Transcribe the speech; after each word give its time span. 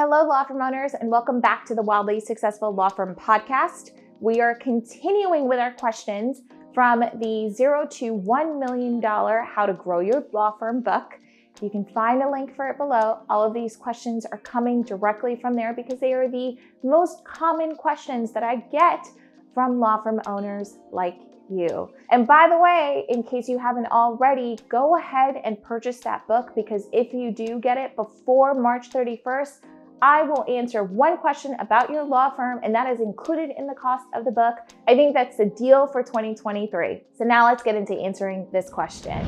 Hello, 0.00 0.24
law 0.24 0.44
firm 0.44 0.62
owners, 0.62 0.94
and 0.94 1.10
welcome 1.10 1.40
back 1.40 1.66
to 1.66 1.74
the 1.74 1.82
Wildly 1.82 2.20
Successful 2.20 2.72
Law 2.72 2.88
Firm 2.88 3.16
podcast. 3.16 3.90
We 4.20 4.40
are 4.40 4.54
continuing 4.54 5.48
with 5.48 5.58
our 5.58 5.72
questions 5.72 6.42
from 6.72 7.00
the 7.00 7.50
zero 7.52 7.84
to 7.94 8.16
$1 8.16 8.60
million 8.60 9.02
How 9.02 9.66
to 9.66 9.72
Grow 9.72 9.98
Your 9.98 10.24
Law 10.32 10.52
Firm 10.56 10.82
book. 10.82 11.18
You 11.60 11.68
can 11.68 11.84
find 11.84 12.22
a 12.22 12.30
link 12.30 12.54
for 12.54 12.68
it 12.68 12.78
below. 12.78 13.22
All 13.28 13.42
of 13.42 13.52
these 13.52 13.76
questions 13.76 14.24
are 14.24 14.38
coming 14.38 14.84
directly 14.84 15.34
from 15.34 15.56
there 15.56 15.74
because 15.74 15.98
they 15.98 16.12
are 16.12 16.30
the 16.30 16.56
most 16.84 17.24
common 17.24 17.74
questions 17.74 18.30
that 18.34 18.44
I 18.44 18.58
get 18.70 19.04
from 19.52 19.80
law 19.80 20.00
firm 20.00 20.20
owners 20.28 20.78
like 20.92 21.18
you. 21.50 21.90
And 22.12 22.24
by 22.24 22.46
the 22.48 22.58
way, 22.58 23.04
in 23.08 23.24
case 23.24 23.48
you 23.48 23.58
haven't 23.58 23.86
already, 23.86 24.60
go 24.68 24.96
ahead 24.96 25.40
and 25.42 25.60
purchase 25.60 25.98
that 26.02 26.24
book 26.28 26.52
because 26.54 26.86
if 26.92 27.12
you 27.12 27.32
do 27.32 27.58
get 27.58 27.78
it 27.78 27.96
before 27.96 28.54
March 28.54 28.90
31st, 28.90 29.58
I 30.00 30.22
will 30.22 30.44
answer 30.48 30.84
one 30.84 31.18
question 31.18 31.56
about 31.58 31.90
your 31.90 32.04
law 32.04 32.30
firm, 32.30 32.60
and 32.62 32.72
that 32.72 32.88
is 32.88 33.00
included 33.00 33.50
in 33.58 33.66
the 33.66 33.74
cost 33.74 34.06
of 34.14 34.24
the 34.24 34.30
book. 34.30 34.54
I 34.86 34.94
think 34.94 35.12
that's 35.12 35.36
the 35.36 35.46
deal 35.46 35.88
for 35.88 36.04
2023. 36.04 37.02
So 37.16 37.24
now 37.24 37.46
let's 37.46 37.64
get 37.64 37.74
into 37.74 37.94
answering 37.94 38.46
this 38.52 38.70
question. 38.70 39.26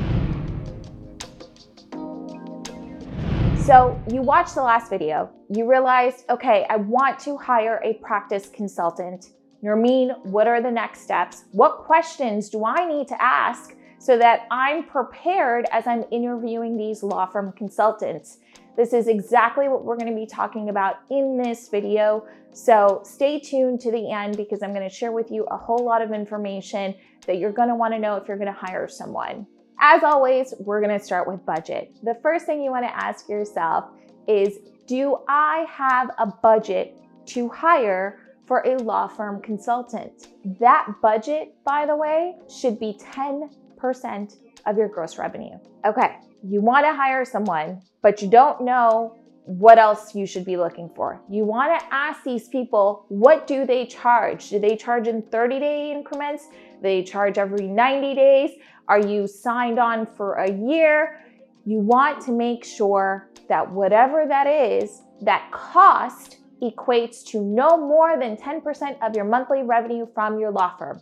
So 3.65 4.01
you 4.11 4.21
watched 4.21 4.55
the 4.55 4.63
last 4.63 4.89
video, 4.89 5.29
you 5.49 5.69
realized, 5.69 6.23
okay, 6.29 6.65
I 6.69 6.77
want 6.77 7.19
to 7.19 7.37
hire 7.37 7.81
a 7.83 7.95
practice 7.95 8.49
consultant. 8.49 9.31
Nermeen, 9.63 10.25
what 10.25 10.47
are 10.47 10.61
the 10.61 10.71
next 10.71 11.01
steps? 11.01 11.43
What 11.51 11.79
questions 11.79 12.49
do 12.49 12.65
I 12.65 12.85
need 12.87 13.09
to 13.09 13.21
ask 13.21 13.75
so 13.99 14.17
that 14.17 14.47
I'm 14.49 14.85
prepared 14.85 15.65
as 15.71 15.85
I'm 15.85 16.05
interviewing 16.11 16.77
these 16.77 17.03
law 17.03 17.25
firm 17.27 17.51
consultants? 17.51 18.37
This 18.75 18.93
is 18.93 19.07
exactly 19.07 19.67
what 19.67 19.83
we're 19.83 19.97
gonna 19.97 20.15
be 20.15 20.25
talking 20.25 20.69
about 20.69 20.97
in 21.09 21.37
this 21.37 21.69
video. 21.69 22.25
So 22.53 23.01
stay 23.03 23.39
tuned 23.39 23.79
to 23.81 23.91
the 23.91 24.11
end 24.11 24.37
because 24.37 24.63
I'm 24.63 24.73
gonna 24.73 24.89
share 24.89 25.11
with 25.11 25.31
you 25.31 25.45
a 25.45 25.57
whole 25.57 25.83
lot 25.83 26.01
of 26.01 26.11
information 26.11 26.95
that 27.27 27.37
you're 27.37 27.51
gonna 27.51 27.75
wanna 27.75 27.99
know 27.99 28.15
if 28.15 28.27
you're 28.27 28.37
gonna 28.37 28.51
hire 28.51 28.87
someone. 28.87 29.45
As 29.79 30.03
always, 30.03 30.53
we're 30.59 30.81
gonna 30.81 30.99
start 30.99 31.27
with 31.27 31.45
budget. 31.45 31.97
The 32.03 32.15
first 32.21 32.45
thing 32.45 32.61
you 32.61 32.71
wanna 32.71 32.91
ask 32.93 33.27
yourself 33.27 33.85
is, 34.27 34.59
do 34.87 35.17
I 35.27 35.65
have 35.69 36.11
a 36.17 36.27
budget 36.27 36.97
to 37.27 37.49
hire 37.49 38.19
for 38.51 38.63
a 38.65 38.75
law 38.79 39.07
firm 39.07 39.41
consultant. 39.41 40.27
That 40.59 40.85
budget, 41.01 41.55
by 41.63 41.85
the 41.85 41.95
way, 41.95 42.35
should 42.49 42.79
be 42.79 42.99
10% 42.99 44.35
of 44.65 44.77
your 44.77 44.89
gross 44.89 45.17
revenue. 45.17 45.57
Okay, 45.85 46.17
you 46.43 46.59
want 46.59 46.85
to 46.85 46.93
hire 46.93 47.23
someone, 47.23 47.81
but 48.01 48.21
you 48.21 48.29
don't 48.29 48.61
know 48.61 49.17
what 49.45 49.77
else 49.77 50.15
you 50.15 50.25
should 50.25 50.45
be 50.45 50.55
looking 50.55 50.89
for. 50.95 51.21
You 51.29 51.45
want 51.45 51.79
to 51.79 51.93
ask 51.93 52.23
these 52.23 52.47
people, 52.47 53.05
what 53.09 53.47
do 53.47 53.65
they 53.65 53.85
charge? 53.85 54.49
Do 54.49 54.59
they 54.59 54.75
charge 54.75 55.07
in 55.07 55.23
30 55.23 55.59
day 55.59 55.91
increments? 55.91 56.47
Do 56.47 56.81
they 56.81 57.03
charge 57.03 57.37
every 57.37 57.67
90 57.67 58.15
days? 58.15 58.51
Are 58.87 58.99
you 58.99 59.27
signed 59.27 59.79
on 59.79 60.05
for 60.05 60.35
a 60.35 60.51
year? 60.51 61.21
You 61.65 61.79
want 61.79 62.21
to 62.25 62.31
make 62.31 62.63
sure 62.63 63.29
that 63.49 63.69
whatever 63.69 64.25
that 64.27 64.47
is, 64.47 65.01
that 65.21 65.51
cost 65.51 66.37
equates 66.61 67.23
to 67.25 67.41
no 67.41 67.77
more 67.77 68.19
than 68.19 68.37
10% 68.37 68.97
of 69.01 69.15
your 69.15 69.25
monthly 69.25 69.63
revenue 69.63 70.05
from 70.13 70.39
your 70.39 70.51
law 70.51 70.75
firm. 70.77 71.01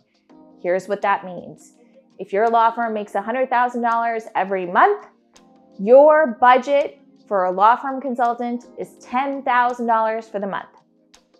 Here's 0.62 0.88
what 0.88 1.02
that 1.02 1.24
means. 1.24 1.74
If 2.18 2.32
your 2.32 2.48
law 2.48 2.70
firm 2.70 2.92
makes 2.92 3.12
$100,000 3.12 4.22
every 4.34 4.66
month, 4.66 5.06
your 5.80 6.38
budget 6.40 7.00
for 7.26 7.44
a 7.44 7.50
law 7.50 7.74
firm 7.74 8.00
consultant 8.00 8.66
is 8.78 8.90
$10,000 9.02 10.24
for 10.30 10.38
the 10.38 10.46
month. 10.46 10.68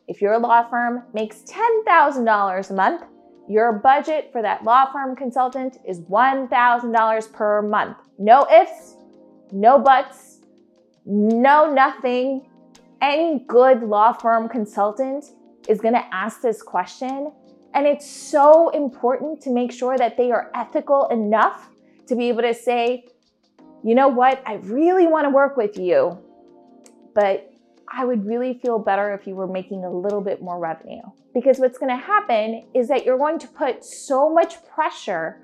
If 0.08 0.22
your 0.22 0.38
law 0.38 0.69
firm 0.69 1.02
makes 1.12 1.42
$10,000 1.42 2.70
a 2.70 2.74
month, 2.74 3.02
your 3.48 3.72
budget 3.72 4.30
for 4.33 4.41
that 4.42 4.64
law 4.64 4.91
firm 4.91 5.14
consultant 5.14 5.78
is 5.86 6.01
$1,000 6.01 7.33
per 7.33 7.62
month. 7.62 7.98
No 8.18 8.46
ifs, 8.51 8.96
no 9.52 9.78
buts, 9.78 10.39
no 11.05 11.72
nothing 11.72 12.46
any 13.02 13.45
good 13.46 13.83
law 13.83 14.12
firm 14.12 14.48
consultant 14.48 15.24
is 15.68 15.80
going 15.80 15.95
to 15.95 16.05
ask 16.14 16.40
this 16.40 16.62
question. 16.62 17.33
And 17.74 17.86
it's 17.86 18.08
so 18.08 18.70
important 18.70 19.40
to 19.42 19.51
make 19.51 19.72
sure 19.72 19.96
that 19.96 20.17
they 20.17 20.33
are 20.33 20.51
ethical 20.55 21.07
enough 21.08 21.70
to 22.08 22.17
be 22.17 22.28
able 22.28 22.42
to 22.42 22.55
say, 22.55 23.07
you 23.83 23.95
know 23.95 24.08
what, 24.08 24.42
I 24.46 24.55
really 24.55 25.07
want 25.07 25.27
to 25.27 25.30
work 25.30 25.57
with 25.57 25.79
you, 25.79 26.18
but 27.14 27.52
I 27.92 28.05
would 28.05 28.27
really 28.27 28.55
feel 28.55 28.79
better 28.79 29.14
if 29.14 29.27
you 29.27 29.35
were 29.35 29.46
making 29.46 29.85
a 29.85 29.91
little 29.91 30.20
bit 30.20 30.42
more 30.42 30.58
revenue. 30.58 31.02
Because 31.35 31.58
what's 31.58 31.79
going 31.79 31.90
to 31.90 32.02
happen 32.02 32.67
is 32.74 32.89
that 32.89 33.05
you're 33.05 33.19
going 33.19 33.39
to 33.39 33.48
put 33.48 33.85
so 33.85 34.33
much 34.33 34.64
pressure 34.67 35.40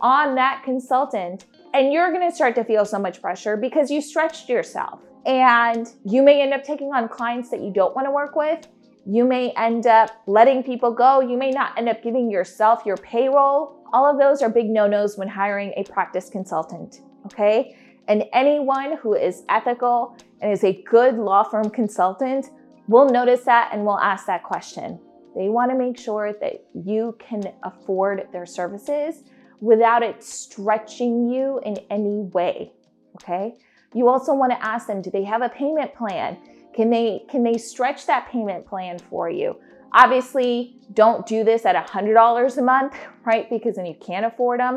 on 0.00 0.34
that 0.36 0.62
consultant, 0.64 1.46
and 1.74 1.92
you're 1.92 2.12
going 2.12 2.28
to 2.28 2.34
start 2.34 2.54
to 2.54 2.64
feel 2.64 2.84
so 2.84 2.98
much 2.98 3.20
pressure 3.20 3.56
because 3.56 3.90
you 3.90 4.00
stretched 4.00 4.48
yourself 4.48 5.00
and 5.26 5.88
you 6.04 6.22
may 6.22 6.40
end 6.40 6.54
up 6.54 6.64
taking 6.64 6.88
on 6.88 7.08
clients 7.08 7.50
that 7.50 7.60
you 7.60 7.72
don't 7.72 7.94
want 7.94 8.06
to 8.06 8.10
work 8.10 8.36
with. 8.36 8.66
You 9.04 9.24
may 9.24 9.50
end 9.52 9.86
up 9.86 10.10
letting 10.26 10.62
people 10.62 10.92
go. 10.92 11.20
You 11.20 11.36
may 11.36 11.50
not 11.50 11.76
end 11.76 11.88
up 11.88 12.02
giving 12.02 12.30
yourself 12.30 12.82
your 12.86 12.96
payroll. 12.96 13.84
All 13.92 14.08
of 14.08 14.18
those 14.18 14.42
are 14.42 14.48
big 14.48 14.66
no 14.66 14.86
nos 14.86 15.18
when 15.18 15.28
hiring 15.28 15.72
a 15.76 15.84
practice 15.84 16.28
consultant, 16.30 17.00
okay? 17.32 17.76
And 18.08 18.24
anyone 18.32 18.96
who 18.96 19.14
is 19.14 19.44
ethical 19.48 20.16
and 20.40 20.52
is 20.52 20.64
a 20.64 20.82
good 20.82 21.16
law 21.16 21.42
firm 21.42 21.70
consultant 21.70 22.46
will 22.88 23.08
notice 23.08 23.42
that 23.44 23.70
and 23.72 23.84
will 23.84 23.98
ask 23.98 24.26
that 24.26 24.42
question. 24.42 24.98
They 25.36 25.48
want 25.48 25.70
to 25.70 25.76
make 25.76 25.98
sure 25.98 26.32
that 26.40 26.64
you 26.74 27.16
can 27.18 27.42
afford 27.62 28.28
their 28.32 28.46
services 28.46 29.24
without 29.60 30.02
it 30.02 30.22
stretching 30.22 31.28
you 31.28 31.60
in 31.64 31.76
any 31.90 32.22
way, 32.32 32.72
okay? 33.16 33.54
You 33.94 34.08
also 34.08 34.34
want 34.34 34.52
to 34.52 34.64
ask 34.64 34.86
them, 34.86 35.02
do 35.02 35.10
they 35.10 35.24
have 35.24 35.42
a 35.42 35.48
payment 35.48 35.94
plan? 35.94 36.38
Can 36.74 36.90
they 36.90 37.24
can 37.28 37.42
they 37.42 37.58
stretch 37.58 38.06
that 38.06 38.28
payment 38.30 38.66
plan 38.66 38.98
for 38.98 39.28
you? 39.28 39.56
Obviously, 39.92 40.76
don't 40.92 41.26
do 41.26 41.44
this 41.44 41.64
at 41.64 41.74
$100 41.74 42.56
a 42.56 42.62
month, 42.62 42.94
right? 43.24 43.48
Because 43.50 43.76
then 43.76 43.86
you 43.86 43.96
can't 44.00 44.26
afford 44.26 44.60
them. 44.60 44.76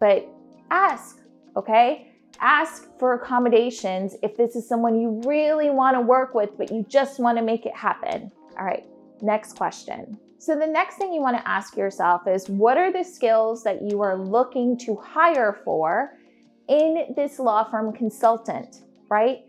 But 0.00 0.26
ask, 0.70 1.20
okay? 1.56 2.12
Ask 2.40 2.88
for 2.98 3.14
accommodations 3.14 4.14
if 4.22 4.36
this 4.36 4.56
is 4.56 4.68
someone 4.68 5.00
you 5.00 5.22
really 5.24 5.70
want 5.70 5.96
to 5.96 6.00
work 6.00 6.34
with, 6.34 6.56
but 6.58 6.70
you 6.70 6.84
just 6.88 7.18
want 7.18 7.38
to 7.38 7.42
make 7.42 7.64
it 7.64 7.74
happen. 7.74 8.30
All 8.58 8.64
right, 8.64 8.84
next 9.22 9.56
question. 9.56 10.18
So, 10.38 10.56
the 10.58 10.66
next 10.66 10.96
thing 10.96 11.12
you 11.12 11.22
want 11.22 11.38
to 11.38 11.48
ask 11.48 11.76
yourself 11.76 12.28
is 12.28 12.48
what 12.48 12.76
are 12.76 12.92
the 12.92 13.02
skills 13.02 13.64
that 13.64 13.82
you 13.82 14.02
are 14.02 14.16
looking 14.16 14.76
to 14.80 14.94
hire 14.96 15.60
for 15.64 16.18
in 16.68 17.14
this 17.16 17.38
law 17.38 17.64
firm 17.64 17.92
consultant, 17.92 18.82
right? 19.08 19.40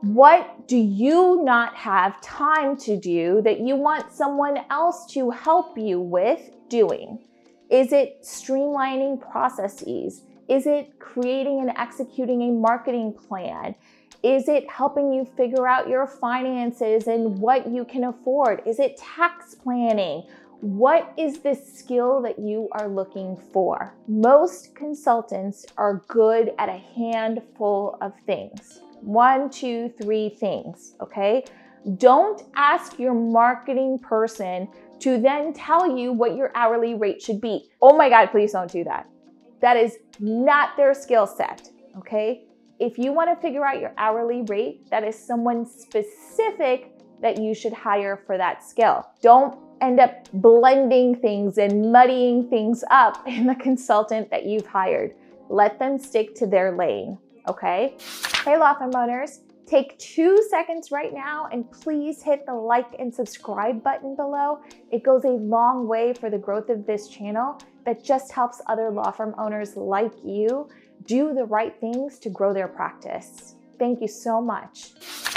What 0.00 0.68
do 0.68 0.76
you 0.76 1.42
not 1.44 1.74
have 1.76 2.20
time 2.20 2.76
to 2.78 2.98
do 2.98 3.40
that 3.42 3.60
you 3.60 3.76
want 3.76 4.12
someone 4.12 4.58
else 4.70 5.06
to 5.12 5.30
help 5.30 5.78
you 5.78 6.00
with 6.00 6.50
doing? 6.68 7.24
Is 7.70 7.92
it 7.92 8.22
streamlining 8.22 9.20
processes? 9.20 10.22
Is 10.48 10.66
it 10.66 10.98
creating 10.98 11.60
and 11.60 11.70
executing 11.76 12.42
a 12.42 12.52
marketing 12.52 13.12
plan? 13.12 13.74
Is 14.22 14.48
it 14.48 14.70
helping 14.70 15.12
you 15.12 15.24
figure 15.24 15.68
out 15.68 15.88
your 15.88 16.06
finances 16.06 17.06
and 17.08 17.38
what 17.38 17.70
you 17.70 17.84
can 17.84 18.04
afford? 18.04 18.62
Is 18.66 18.78
it 18.78 18.96
tax 18.96 19.54
planning? 19.54 20.24
What 20.60 21.12
is 21.18 21.40
the 21.40 21.54
skill 21.54 22.22
that 22.22 22.38
you 22.38 22.68
are 22.72 22.88
looking 22.88 23.36
for? 23.52 23.94
Most 24.08 24.74
consultants 24.74 25.66
are 25.76 26.02
good 26.08 26.52
at 26.58 26.68
a 26.68 26.82
handful 26.96 27.98
of 28.00 28.14
things 28.24 28.80
one, 29.02 29.50
two, 29.50 29.92
three 30.00 30.30
things, 30.30 30.94
okay? 31.00 31.44
Don't 31.98 32.42
ask 32.56 32.98
your 32.98 33.12
marketing 33.12 33.98
person 33.98 34.68
to 35.00 35.20
then 35.20 35.52
tell 35.52 35.98
you 35.98 36.12
what 36.12 36.34
your 36.34 36.50
hourly 36.54 36.94
rate 36.94 37.20
should 37.20 37.40
be. 37.40 37.68
Oh 37.82 37.94
my 37.94 38.08
God, 38.08 38.28
please 38.28 38.52
don't 38.52 38.70
do 38.70 38.84
that. 38.84 39.06
That 39.64 39.78
is 39.78 39.96
not 40.20 40.76
their 40.76 40.92
skill 40.92 41.26
set, 41.26 41.70
okay? 41.96 42.44
If 42.78 42.98
you 42.98 43.14
want 43.14 43.30
to 43.30 43.40
figure 43.40 43.64
out 43.64 43.80
your 43.80 43.94
hourly 43.96 44.42
rate, 44.42 44.90
that 44.90 45.04
is 45.04 45.18
someone 45.18 45.64
specific 45.64 46.92
that 47.22 47.40
you 47.40 47.54
should 47.54 47.72
hire 47.72 48.22
for 48.26 48.36
that 48.36 48.62
skill. 48.62 49.08
Don't 49.22 49.58
end 49.80 50.00
up 50.00 50.28
blending 50.34 51.16
things 51.18 51.56
and 51.56 51.90
muddying 51.90 52.50
things 52.50 52.84
up 52.90 53.22
in 53.26 53.46
the 53.46 53.54
consultant 53.54 54.30
that 54.30 54.44
you've 54.44 54.66
hired. 54.66 55.14
Let 55.48 55.78
them 55.78 55.98
stick 55.98 56.34
to 56.34 56.46
their 56.46 56.76
lane, 56.76 57.16
okay? 57.48 57.96
Hey, 58.44 58.58
firm 58.58 58.94
owners, 58.94 59.40
take 59.66 59.98
two 59.98 60.46
seconds 60.50 60.90
right 60.92 61.14
now 61.14 61.48
and 61.50 61.70
please 61.72 62.22
hit 62.22 62.44
the 62.44 62.52
like 62.52 62.94
and 62.98 63.14
subscribe 63.14 63.82
button 63.82 64.14
below. 64.14 64.58
It 64.92 65.02
goes 65.02 65.24
a 65.24 65.28
long 65.28 65.88
way 65.88 66.12
for 66.12 66.28
the 66.28 66.36
growth 66.36 66.68
of 66.68 66.84
this 66.84 67.08
channel 67.08 67.58
that 67.84 68.04
just 68.04 68.32
helps 68.32 68.60
other 68.66 68.90
law 68.90 69.10
firm 69.10 69.34
owners 69.38 69.76
like 69.76 70.12
you 70.24 70.68
do 71.06 71.34
the 71.34 71.44
right 71.44 71.78
things 71.80 72.18
to 72.20 72.30
grow 72.30 72.52
their 72.52 72.68
practice. 72.68 73.54
Thank 73.78 74.00
you 74.00 74.08
so 74.08 74.40
much. 74.40 74.90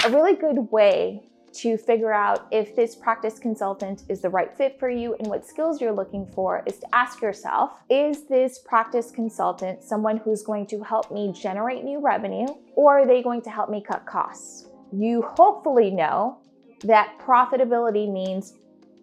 A 0.04 0.10
really 0.10 0.34
good 0.34 0.70
way 0.70 1.22
to 1.54 1.76
figure 1.76 2.12
out 2.12 2.46
if 2.52 2.76
this 2.76 2.94
practice 2.94 3.38
consultant 3.38 4.04
is 4.08 4.20
the 4.20 4.28
right 4.28 4.56
fit 4.56 4.78
for 4.78 4.88
you 4.88 5.14
and 5.18 5.26
what 5.26 5.46
skills 5.46 5.80
you're 5.80 5.92
looking 5.92 6.26
for 6.26 6.62
is 6.66 6.78
to 6.78 6.94
ask 6.94 7.20
yourself 7.20 7.72
Is 7.90 8.28
this 8.28 8.60
practice 8.60 9.10
consultant 9.10 9.82
someone 9.82 10.18
who's 10.18 10.42
going 10.42 10.66
to 10.66 10.82
help 10.82 11.10
me 11.10 11.32
generate 11.32 11.84
new 11.84 12.00
revenue, 12.00 12.46
or 12.76 13.00
are 13.00 13.06
they 13.06 13.22
going 13.22 13.42
to 13.42 13.50
help 13.50 13.70
me 13.70 13.82
cut 13.82 14.06
costs? 14.06 14.66
You 14.92 15.22
hopefully 15.22 15.90
know 15.90 16.38
that 16.84 17.18
profitability 17.18 18.10
means 18.10 18.54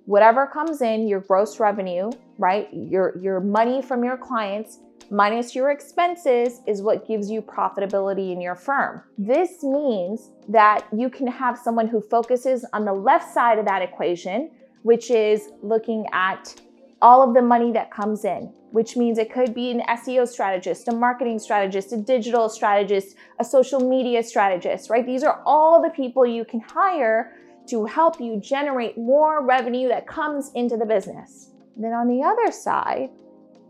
whatever 0.05 0.47
comes 0.47 0.81
in, 0.81 1.07
your 1.07 1.19
gross 1.19 1.59
revenue, 1.59 2.11
right? 2.37 2.69
Your, 2.71 3.17
your 3.17 3.39
money 3.39 3.81
from 3.81 4.03
your 4.03 4.17
clients 4.17 4.79
minus 5.11 5.53
your 5.53 5.71
expenses 5.71 6.61
is 6.67 6.81
what 6.81 7.07
gives 7.07 7.29
you 7.29 7.41
profitability 7.41 8.31
in 8.31 8.41
your 8.41 8.55
firm. 8.55 9.03
This 9.17 9.63
means 9.63 10.31
that 10.49 10.85
you 10.95 11.09
can 11.09 11.27
have 11.27 11.57
someone 11.57 11.87
who 11.87 12.01
focuses 12.01 12.65
on 12.73 12.85
the 12.85 12.93
left 12.93 13.31
side 13.33 13.59
of 13.59 13.65
that 13.65 13.81
equation, 13.81 14.51
which 14.83 15.11
is 15.11 15.49
looking 15.61 16.05
at 16.11 16.59
all 17.01 17.27
of 17.27 17.35
the 17.35 17.41
money 17.41 17.71
that 17.71 17.91
comes 17.91 18.25
in, 18.25 18.51
which 18.71 18.97
means 18.97 19.17
it 19.17 19.31
could 19.31 19.53
be 19.53 19.69
an 19.69 19.81
SEO 19.89 20.27
strategist, 20.27 20.87
a 20.87 20.91
marketing 20.91 21.37
strategist, 21.37 21.93
a 21.93 21.97
digital 21.97 22.49
strategist, 22.49 23.15
a 23.39 23.43
social 23.43 23.79
media 23.79 24.23
strategist, 24.23 24.89
right? 24.89 25.05
These 25.05 25.23
are 25.23 25.41
all 25.45 25.81
the 25.81 25.89
people 25.89 26.25
you 26.25 26.45
can 26.45 26.61
hire 26.61 27.33
to 27.67 27.85
help 27.85 28.19
you 28.19 28.39
generate 28.39 28.97
more 28.97 29.45
revenue 29.45 29.87
that 29.89 30.07
comes 30.07 30.51
into 30.55 30.77
the 30.77 30.85
business. 30.85 31.51
then 31.77 31.93
on 31.93 32.07
the 32.07 32.23
other 32.23 32.51
side, 32.51 33.09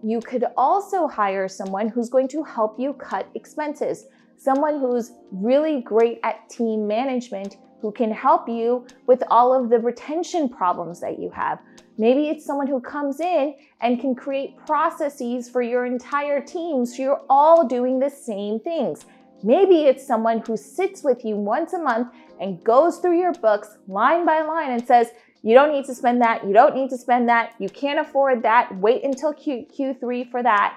you 0.04 0.20
could 0.20 0.46
also 0.56 1.08
hire 1.08 1.48
someone 1.48 1.90
who's 1.90 2.10
going 2.10 2.28
to 2.28 2.44
help 2.44 2.80
you 2.80 2.94
cut 2.94 3.28
expenses, 3.34 4.06
someone 4.38 4.80
who's 4.80 5.12
really 5.32 5.82
great 5.82 6.20
at 6.24 6.48
team 6.50 6.88
management 6.88 7.58
who 7.82 7.92
can 7.92 8.12
help 8.12 8.48
you 8.48 8.86
with 9.08 9.24
all 9.30 9.54
of 9.54 9.70
the 9.70 9.80
retention 9.80 10.50
problems 10.50 11.00
that 11.00 11.20
you 11.20 11.30
have. 11.30 11.60
Maybe 11.98 12.30
it's 12.30 12.46
someone 12.46 12.68
who 12.68 12.82
comes 12.82 13.20
in 13.20 13.56
and 13.82 14.00
can 14.00 14.16
create 14.16 14.58
processes 14.66 15.50
for 15.50 15.62
your 15.62 15.86
entire 15.86 16.42
team 16.42 16.86
so 16.86 17.02
you're 17.02 17.26
all 17.30 17.68
doing 17.68 18.00
the 18.00 18.10
same 18.10 18.60
things. 18.60 19.06
Maybe 19.44 19.84
it's 19.84 20.06
someone 20.06 20.40
who 20.40 20.58
sits 20.58 21.04
with 21.04 21.24
you 21.24 21.36
once 21.36 21.74
a 21.74 21.80
month 21.80 22.10
and 22.40 22.64
goes 22.64 22.98
through 22.98 23.20
your 23.20 23.34
books 23.34 23.78
line 23.88 24.26
by 24.26 24.42
line 24.42 24.72
and 24.72 24.86
says, 24.86 25.10
you 25.46 25.54
don't 25.54 25.72
need 25.72 25.86
to 25.86 25.94
spend 25.94 26.22
that. 26.22 26.44
You 26.46 26.54
don't 26.54 26.76
need 26.76 26.90
to 26.90 26.98
spend 26.98 27.30
that. 27.30 27.54
You 27.60 27.70
can't 27.70 28.00
afford 28.00 28.42
that. 28.44 28.76
Wait 28.78 29.04
until 29.04 29.32
Q- 29.32 29.68
Q3 29.68 30.32
for 30.32 30.42
that. 30.42 30.76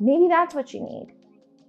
Maybe 0.00 0.26
that's 0.28 0.52
what 0.54 0.74
you 0.74 0.80
need. 0.80 1.14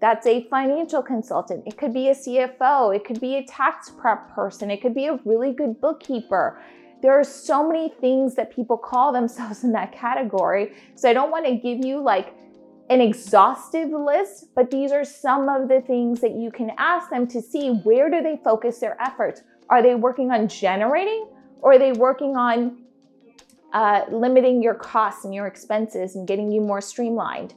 That's 0.01 0.25
a 0.25 0.47
financial 0.49 1.03
consultant. 1.03 1.63
It 1.67 1.77
could 1.77 1.93
be 1.93 2.09
a 2.09 2.15
CFO. 2.15 2.95
It 2.95 3.05
could 3.05 3.21
be 3.21 3.35
a 3.35 3.45
tax 3.45 3.91
prep 3.91 4.33
person. 4.33 4.71
It 4.71 4.81
could 4.81 4.95
be 4.95 5.05
a 5.05 5.19
really 5.23 5.53
good 5.53 5.79
bookkeeper. 5.79 6.59
There 7.01 7.11
are 7.11 7.23
so 7.23 7.67
many 7.67 7.93
things 8.01 8.33
that 8.35 8.51
people 8.51 8.77
call 8.77 9.13
themselves 9.13 9.63
in 9.63 9.71
that 9.73 9.91
category. 9.91 10.73
So 10.95 11.07
I 11.07 11.13
don't 11.13 11.29
want 11.29 11.45
to 11.45 11.55
give 11.55 11.85
you 11.85 12.01
like 12.01 12.33
an 12.89 13.01
exhaustive 13.01 13.89
list, 13.89 14.47
but 14.55 14.69
these 14.69 14.91
are 14.91 15.03
some 15.03 15.49
of 15.49 15.67
the 15.67 15.81
things 15.81 16.21
that 16.21 16.31
you 16.31 16.51
can 16.51 16.71
ask 16.77 17.09
them 17.09 17.27
to 17.27 17.41
see 17.41 17.69
where 17.69 18.09
do 18.09 18.21
they 18.21 18.39
focus 18.43 18.79
their 18.79 18.99
efforts? 19.01 19.41
Are 19.69 19.81
they 19.81 19.95
working 19.95 20.31
on 20.31 20.47
generating 20.47 21.27
or 21.61 21.73
are 21.73 21.79
they 21.79 21.93
working 21.93 22.35
on 22.35 22.83
uh, 23.73 24.01
limiting 24.11 24.61
your 24.61 24.75
costs 24.75 25.25
and 25.25 25.33
your 25.33 25.47
expenses 25.47 26.15
and 26.15 26.27
getting 26.27 26.51
you 26.51 26.61
more 26.61 26.79
streamlined? 26.79 27.55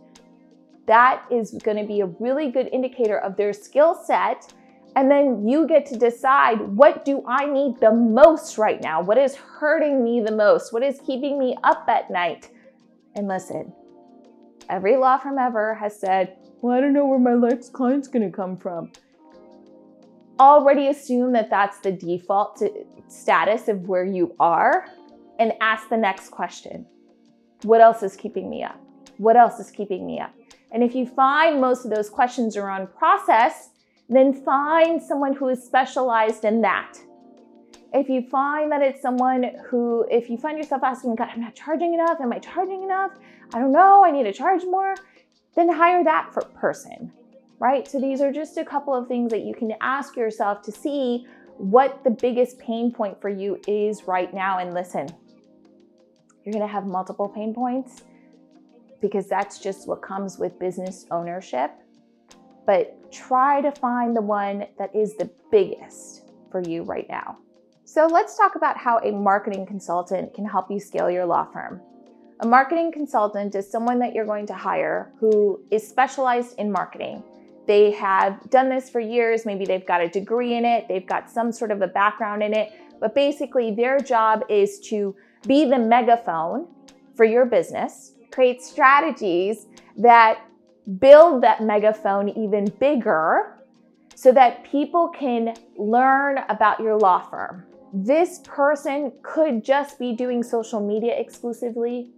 That 0.87 1.23
is 1.31 1.51
going 1.63 1.77
to 1.77 1.85
be 1.85 2.01
a 2.01 2.07
really 2.07 2.51
good 2.51 2.69
indicator 2.73 3.19
of 3.19 3.37
their 3.37 3.53
skill 3.53 3.95
set. 3.95 4.51
And 4.97 5.11
then 5.11 5.47
you 5.47 5.69
get 5.69 5.85
to 5.87 5.99
decide 5.99 6.61
what 6.61 7.05
do 7.05 7.23
I 7.29 7.45
need 7.45 7.79
the 7.79 7.93
most 7.93 8.57
right 8.57 8.81
now? 8.83 9.03
What 9.03 9.19
is 9.19 9.37
hurting 9.37 10.03
me 10.03 10.21
the 10.21 10.33
most? 10.33 10.73
What 10.73 10.83
is 10.83 10.99
keeping 11.07 11.39
me 11.39 11.59
up 11.63 11.85
at 11.89 12.11
night? 12.11 12.49
And 13.15 13.29
listen, 13.29 13.75
every 14.69 14.97
law 14.97 15.19
firm 15.19 15.39
ever 15.39 15.75
has 15.75 15.99
said, 15.99 16.37
well, 16.61 16.77
I 16.77 16.81
don't 16.81 16.93
know 16.93 17.07
where 17.07 17.19
my 17.19 17.35
next 17.35 17.73
client's 17.73 18.09
to 18.09 18.31
come 18.31 18.57
from 18.57 18.91
already 20.41 20.89
assume 20.89 21.33
that 21.33 21.51
that's 21.51 21.79
the 21.81 21.93
default 21.93 22.63
status 23.09 23.69
of 23.69 23.89
where 23.89 24.05
you 24.05 24.35
are 24.39 24.87
and 25.39 25.53
ask 25.61 25.89
the 25.89 25.97
next 25.97 26.31
question 26.31 26.87
What 27.63 27.81
else 27.81 28.03
is 28.03 28.17
keeping 28.17 28.49
me 28.49 28.63
up? 28.63 28.81
What 29.17 29.37
else 29.37 29.59
is 29.59 29.71
keeping 29.71 30.07
me 30.07 30.21
up? 30.21 30.33
And 30.71 30.83
if 30.83 30.95
you 30.95 31.07
find 31.07 31.61
most 31.61 31.85
of 31.85 31.91
those 31.91 32.11
questions 32.11 32.57
are 32.57 32.69
on 32.69 32.87
process, 32.89 33.71
then 34.09 34.33
find 34.33 35.03
someone 35.03 35.35
who 35.35 35.49
is 35.49 35.63
specialized 35.63 36.45
in 36.45 36.61
that. 36.63 36.99
If 37.95 38.11
you 38.11 38.23
find 38.23 38.71
that 38.71 38.83
it's 38.83 39.01
someone 39.01 39.51
who, 39.67 40.07
if 40.11 40.29
you 40.29 40.37
find 40.37 40.59
yourself 40.59 40.83
asking, 40.85 41.17
God, 41.17 41.31
I'm 41.33 41.41
not 41.41 41.55
charging 41.55 41.95
enough, 41.95 42.21
am 42.21 42.33
I 42.33 42.39
charging 42.39 42.83
enough? 42.83 43.13
I 43.53 43.59
don't 43.59 43.73
know, 43.73 44.05
I 44.05 44.11
need 44.11 44.25
to 44.25 44.33
charge 44.33 44.63
more, 44.65 44.95
then 45.55 45.69
hire 45.69 46.05
that 46.05 46.33
for 46.33 46.43
person 46.43 47.13
right? 47.59 47.89
So 47.89 48.01
these 48.01 48.21
are 48.21 48.33
just 48.33 48.57
a 48.57 48.65
couple 48.65 48.95
of 48.95 49.09
things 49.09 49.31
that 49.31 49.43
you 49.43 49.55
can 49.55 49.73
ask 49.81 50.17
yourself 50.17 50.63
to 50.63 50.73
see 50.73 51.27
what 51.57 52.05
the 52.05 52.11
biggest 52.11 52.59
pain 52.59 52.93
point 52.93 53.21
for 53.21 53.29
you 53.29 53.61
is 53.67 54.05
right 54.07 54.33
now. 54.33 54.59
And 54.59 54.75
listen, 54.75 55.09
you're 56.45 56.53
gonna 56.53 56.69
have 56.69 56.87
multiple 56.87 57.29
pain 57.29 57.53
points 57.53 58.03
because 59.01 59.29
that's 59.29 59.59
just 59.59 59.89
what 59.89 60.03
comes 60.03 60.39
with 60.39 60.59
business 60.59 61.07
ownership. 61.11 61.73
But 62.65 63.11
try 63.11 63.61
to 63.61 63.73
find 63.73 64.15
the 64.15 64.23
one 64.23 64.67
that 64.79 64.95
is 64.95 65.17
the 65.17 65.31
biggest 65.51 66.31
for 66.51 66.61
you 66.61 66.83
right 66.83 67.07
now. 67.09 67.39
So 67.85 68.07
let's 68.07 68.37
talk 68.37 68.55
about 68.55 68.77
how 68.77 68.99
a 68.99 69.11
marketing 69.11 69.67
consultant 69.67 70.35
can 70.35 70.45
help 70.45 70.71
you 70.71 70.79
scale 70.79 71.11
your 71.11 71.25
law 71.25 71.47
firm. 71.51 71.81
A 72.41 72.47
marketing 72.47 72.93
consultant 72.93 73.57
is 73.57 73.69
someone 73.69 73.99
that 73.99 74.15
you're 74.15 74.25
going 74.25 74.47
to 74.47 74.55
hire 74.55 75.13
who 75.19 75.61
is 75.73 75.87
specialized 75.87 76.57
in 76.59 76.71
marketing. 76.71 77.25
They 77.67 77.91
have 77.93 78.49
done 78.49 78.69
this 78.69 78.89
for 78.89 79.01
years. 79.01 79.45
Maybe 79.45 79.65
they've 79.65 79.85
got 79.85 80.01
a 80.01 80.09
degree 80.09 80.55
in 80.55 80.65
it, 80.65 80.87
they've 80.87 81.07
got 81.07 81.29
some 81.29 81.51
sort 81.51 81.73
of 81.73 81.83
a 81.83 81.89
background 81.89 82.45
in 82.45 82.55
it. 82.55 82.73
But 83.01 83.15
basically, 83.15 83.75
their 83.75 83.99
job 83.99 84.45
is 84.49 84.79
to 84.89 85.17
be 85.49 85.65
the 85.65 85.79
megaphone 85.79 86.69
for 87.17 87.25
your 87.25 87.45
business, 87.45 88.13
create 88.31 88.63
strategies 88.63 89.67
that 89.97 90.39
build 91.01 91.43
that 91.43 91.63
megaphone 91.63 92.29
even 92.29 92.67
bigger 92.79 93.59
so 94.15 94.31
that 94.33 94.63
people 94.65 95.09
can 95.09 95.57
learn 95.77 96.39
about 96.49 96.79
your 96.79 96.97
law 96.97 97.21
firm. 97.21 97.65
This 97.93 98.41
person 98.45 99.13
could 99.23 99.65
just 99.65 99.99
be 99.99 100.15
doing 100.15 100.43
social 100.43 100.81
media 100.81 101.19
exclusively. 101.19 102.13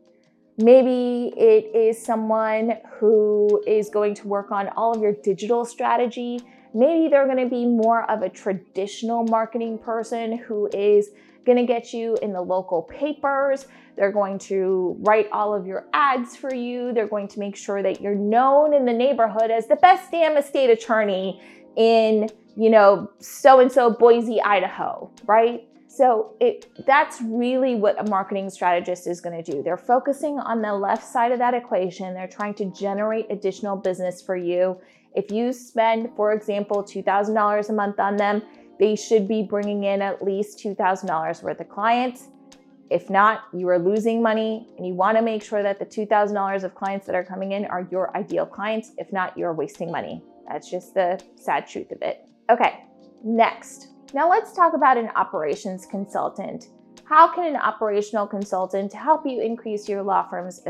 Maybe 0.62 1.32
it 1.38 1.74
is 1.74 2.04
someone 2.04 2.74
who 2.98 3.62
is 3.66 3.88
going 3.88 4.14
to 4.16 4.28
work 4.28 4.50
on 4.50 4.68
all 4.76 4.94
of 4.94 5.00
your 5.00 5.12
digital 5.12 5.64
strategy. 5.64 6.40
Maybe 6.74 7.08
they're 7.08 7.24
going 7.24 7.42
to 7.42 7.48
be 7.48 7.64
more 7.64 8.08
of 8.10 8.20
a 8.20 8.28
traditional 8.28 9.24
marketing 9.24 9.78
person 9.78 10.36
who 10.36 10.68
is 10.74 11.10
going 11.46 11.56
to 11.56 11.64
get 11.64 11.94
you 11.94 12.18
in 12.20 12.34
the 12.34 12.42
local 12.42 12.82
papers. 12.82 13.68
They're 13.96 14.12
going 14.12 14.38
to 14.40 14.96
write 15.00 15.28
all 15.32 15.54
of 15.54 15.66
your 15.66 15.86
ads 15.94 16.36
for 16.36 16.54
you. 16.54 16.92
They're 16.92 17.08
going 17.08 17.28
to 17.28 17.38
make 17.38 17.56
sure 17.56 17.82
that 17.82 18.02
you're 18.02 18.14
known 18.14 18.74
in 18.74 18.84
the 18.84 18.92
neighborhood 18.92 19.50
as 19.50 19.66
the 19.66 19.76
best 19.76 20.10
damn 20.10 20.36
estate 20.36 20.68
attorney 20.68 21.40
in, 21.76 22.28
you 22.56 22.70
know, 22.70 23.10
so 23.18 23.60
and 23.60 23.70
so 23.70 23.90
Boise, 23.90 24.40
Idaho, 24.40 25.10
right? 25.26 25.66
So 25.88 26.36
it, 26.40 26.70
that's 26.86 27.20
really 27.20 27.74
what 27.74 28.00
a 28.00 28.08
marketing 28.08 28.48
strategist 28.48 29.08
is 29.08 29.20
going 29.20 29.42
to 29.42 29.52
do. 29.52 29.62
They're 29.62 29.76
focusing 29.76 30.38
on 30.38 30.62
the 30.62 30.72
left 30.72 31.04
side 31.04 31.32
of 31.32 31.40
that 31.40 31.52
equation. 31.52 32.14
They're 32.14 32.28
trying 32.28 32.54
to 32.54 32.66
generate 32.66 33.26
additional 33.28 33.76
business 33.76 34.22
for 34.22 34.36
you. 34.36 34.80
If 35.16 35.32
you 35.32 35.52
spend, 35.52 36.10
for 36.14 36.32
example, 36.32 36.84
$2,000 36.84 37.68
a 37.68 37.72
month 37.72 37.98
on 37.98 38.16
them, 38.16 38.42
they 38.78 38.94
should 38.94 39.26
be 39.26 39.42
bringing 39.42 39.82
in 39.82 40.00
at 40.00 40.22
least 40.22 40.58
$2,000 40.60 41.42
worth 41.42 41.60
of 41.60 41.68
clients. 41.68 42.28
If 42.88 43.10
not, 43.10 43.42
you 43.52 43.68
are 43.68 43.78
losing 43.78 44.22
money 44.22 44.68
and 44.76 44.86
you 44.86 44.94
want 44.94 45.16
to 45.16 45.22
make 45.22 45.42
sure 45.42 45.62
that 45.62 45.80
the 45.80 45.86
$2,000 45.86 46.64
of 46.64 46.74
clients 46.76 47.06
that 47.06 47.16
are 47.16 47.24
coming 47.24 47.52
in 47.52 47.64
are 47.66 47.88
your 47.90 48.16
ideal 48.16 48.46
clients. 48.46 48.92
If 48.96 49.12
not, 49.12 49.36
you're 49.36 49.52
wasting 49.52 49.90
money. 49.90 50.22
That's 50.48 50.70
just 50.70 50.94
the 50.94 51.20
sad 51.36 51.66
truth 51.66 51.90
of 51.90 52.00
it. 52.02 52.29
Okay, 52.50 52.82
next. 53.22 53.90
Now 54.12 54.28
let's 54.28 54.52
talk 54.52 54.74
about 54.74 54.96
an 54.96 55.10
operations 55.14 55.86
consultant. 55.86 56.70
How 57.04 57.32
can 57.32 57.44
an 57.44 57.54
operational 57.54 58.26
consultant 58.26 58.92
help 58.92 59.24
you 59.24 59.40
increase 59.40 59.88
your 59.88 60.02
law 60.02 60.28
firm's 60.28 60.60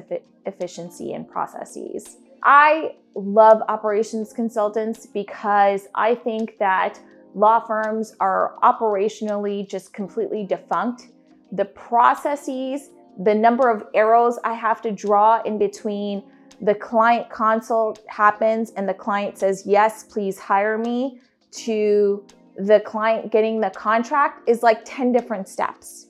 efficiency 0.44 1.14
and 1.14 1.26
processes? 1.26 2.18
I 2.42 2.96
love 3.14 3.62
operations 3.68 4.34
consultants 4.34 5.06
because 5.06 5.88
I 5.94 6.14
think 6.14 6.58
that 6.58 7.00
law 7.34 7.60
firms 7.60 8.14
are 8.20 8.56
operationally 8.62 9.66
just 9.66 9.94
completely 9.94 10.44
defunct. 10.44 11.08
The 11.52 11.64
processes, 11.64 12.90
the 13.24 13.34
number 13.34 13.70
of 13.70 13.84
arrows 13.94 14.38
I 14.44 14.52
have 14.52 14.82
to 14.82 14.90
draw 14.90 15.40
in 15.42 15.58
between 15.58 16.24
the 16.60 16.74
client 16.74 17.30
consult 17.30 18.00
happens 18.06 18.70
and 18.72 18.86
the 18.86 18.94
client 18.94 19.38
says, 19.38 19.62
Yes, 19.66 20.04
please 20.04 20.38
hire 20.38 20.76
me, 20.76 21.20
to 21.52 22.24
the 22.56 22.80
client 22.80 23.32
getting 23.32 23.60
the 23.60 23.70
contract 23.70 24.48
is 24.48 24.62
like 24.62 24.82
10 24.84 25.12
different 25.12 25.48
steps. 25.48 26.06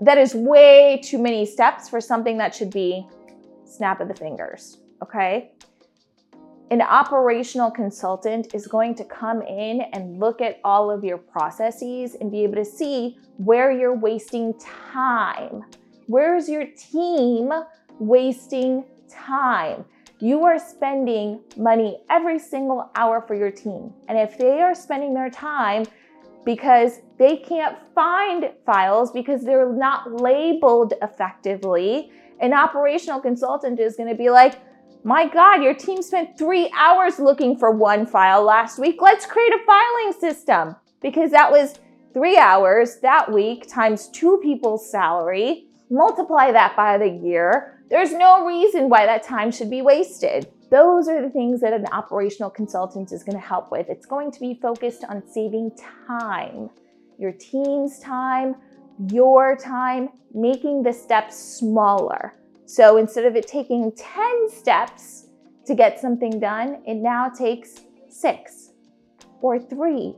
That 0.00 0.18
is 0.18 0.34
way 0.34 1.00
too 1.02 1.18
many 1.18 1.44
steps 1.46 1.88
for 1.88 2.00
something 2.00 2.38
that 2.38 2.54
should 2.54 2.70
be 2.70 3.06
snap 3.64 4.00
of 4.00 4.08
the 4.08 4.14
fingers, 4.14 4.78
okay? 5.02 5.52
An 6.70 6.82
operational 6.82 7.70
consultant 7.70 8.54
is 8.54 8.66
going 8.66 8.94
to 8.94 9.04
come 9.04 9.42
in 9.42 9.80
and 9.92 10.20
look 10.20 10.40
at 10.40 10.60
all 10.62 10.90
of 10.90 11.02
your 11.02 11.18
processes 11.18 12.14
and 12.20 12.30
be 12.30 12.44
able 12.44 12.54
to 12.54 12.64
see 12.64 13.18
where 13.38 13.72
you're 13.72 13.96
wasting 13.96 14.54
time. 14.92 15.64
Where's 16.06 16.48
your 16.48 16.66
team 16.66 17.52
wasting 17.98 18.84
time? 19.08 19.84
You 20.22 20.44
are 20.44 20.58
spending 20.58 21.40
money 21.56 21.98
every 22.10 22.38
single 22.38 22.90
hour 22.94 23.24
for 23.26 23.34
your 23.34 23.50
team. 23.50 23.94
And 24.06 24.18
if 24.18 24.36
they 24.36 24.60
are 24.60 24.74
spending 24.74 25.14
their 25.14 25.30
time 25.30 25.86
because 26.44 27.00
they 27.18 27.38
can't 27.38 27.78
find 27.94 28.50
files 28.66 29.10
because 29.12 29.42
they're 29.42 29.72
not 29.72 30.20
labeled 30.20 30.92
effectively, 31.00 32.12
an 32.38 32.52
operational 32.52 33.18
consultant 33.20 33.80
is 33.80 33.96
going 33.96 34.10
to 34.10 34.14
be 34.14 34.28
like, 34.28 34.60
my 35.04 35.26
God, 35.26 35.62
your 35.62 35.72
team 35.72 36.02
spent 36.02 36.36
three 36.36 36.70
hours 36.76 37.18
looking 37.18 37.56
for 37.56 37.70
one 37.70 38.04
file 38.04 38.42
last 38.42 38.78
week. 38.78 39.00
Let's 39.00 39.24
create 39.24 39.54
a 39.54 39.64
filing 39.64 40.12
system 40.20 40.76
because 41.00 41.30
that 41.30 41.50
was 41.50 41.78
three 42.12 42.36
hours 42.36 42.98
that 43.00 43.32
week 43.32 43.66
times 43.66 44.08
two 44.08 44.38
people's 44.42 44.90
salary. 44.90 45.64
Multiply 45.88 46.52
that 46.52 46.76
by 46.76 46.98
the 46.98 47.08
year. 47.08 47.79
There's 47.90 48.12
no 48.12 48.46
reason 48.46 48.88
why 48.88 49.04
that 49.06 49.24
time 49.24 49.50
should 49.50 49.68
be 49.68 49.82
wasted. 49.82 50.46
Those 50.70 51.08
are 51.08 51.20
the 51.20 51.28
things 51.28 51.60
that 51.60 51.72
an 51.72 51.86
operational 51.90 52.48
consultant 52.48 53.10
is 53.10 53.24
going 53.24 53.34
to 53.36 53.44
help 53.44 53.72
with. 53.72 53.88
It's 53.88 54.06
going 54.06 54.30
to 54.30 54.38
be 54.38 54.54
focused 54.62 55.02
on 55.08 55.24
saving 55.28 55.72
time, 56.06 56.70
your 57.18 57.32
team's 57.32 57.98
time, 57.98 58.54
your 59.08 59.56
time, 59.56 60.10
making 60.32 60.84
the 60.84 60.92
steps 60.92 61.36
smaller. 61.36 62.36
So 62.64 62.96
instead 62.96 63.24
of 63.24 63.34
it 63.34 63.48
taking 63.48 63.90
10 63.90 64.50
steps 64.50 65.26
to 65.66 65.74
get 65.74 65.98
something 65.98 66.38
done, 66.38 66.84
it 66.86 66.94
now 66.94 67.28
takes 67.28 67.80
six 68.08 68.70
or 69.40 69.58
three, 69.58 70.14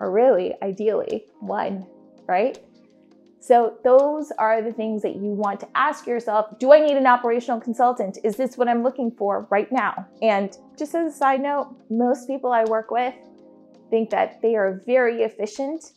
or 0.00 0.10
really, 0.10 0.54
ideally, 0.60 1.26
one, 1.38 1.86
right? 2.26 2.58
So, 3.42 3.78
those 3.84 4.30
are 4.38 4.60
the 4.60 4.70
things 4.70 5.00
that 5.00 5.16
you 5.16 5.30
want 5.30 5.60
to 5.60 5.68
ask 5.74 6.06
yourself 6.06 6.58
Do 6.58 6.72
I 6.72 6.80
need 6.80 6.96
an 6.98 7.06
operational 7.06 7.58
consultant? 7.58 8.18
Is 8.22 8.36
this 8.36 8.58
what 8.58 8.68
I'm 8.68 8.82
looking 8.82 9.10
for 9.10 9.48
right 9.50 9.70
now? 9.72 10.06
And 10.20 10.56
just 10.78 10.94
as 10.94 11.14
a 11.14 11.16
side 11.16 11.40
note, 11.40 11.74
most 11.88 12.26
people 12.26 12.52
I 12.52 12.64
work 12.64 12.90
with 12.90 13.14
think 13.88 14.10
that 14.10 14.42
they 14.42 14.56
are 14.56 14.82
very 14.86 15.22
efficient. 15.22 15.92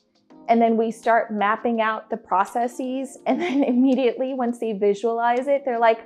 And 0.47 0.61
then 0.61 0.77
we 0.77 0.91
start 0.91 1.31
mapping 1.31 1.81
out 1.81 2.09
the 2.09 2.17
processes. 2.17 3.17
And 3.25 3.41
then 3.41 3.63
immediately, 3.63 4.33
once 4.33 4.59
they 4.59 4.71
visualize 4.71 5.47
it, 5.47 5.63
they're 5.65 5.79
like, 5.79 5.99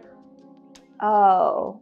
oh, 1.01 1.82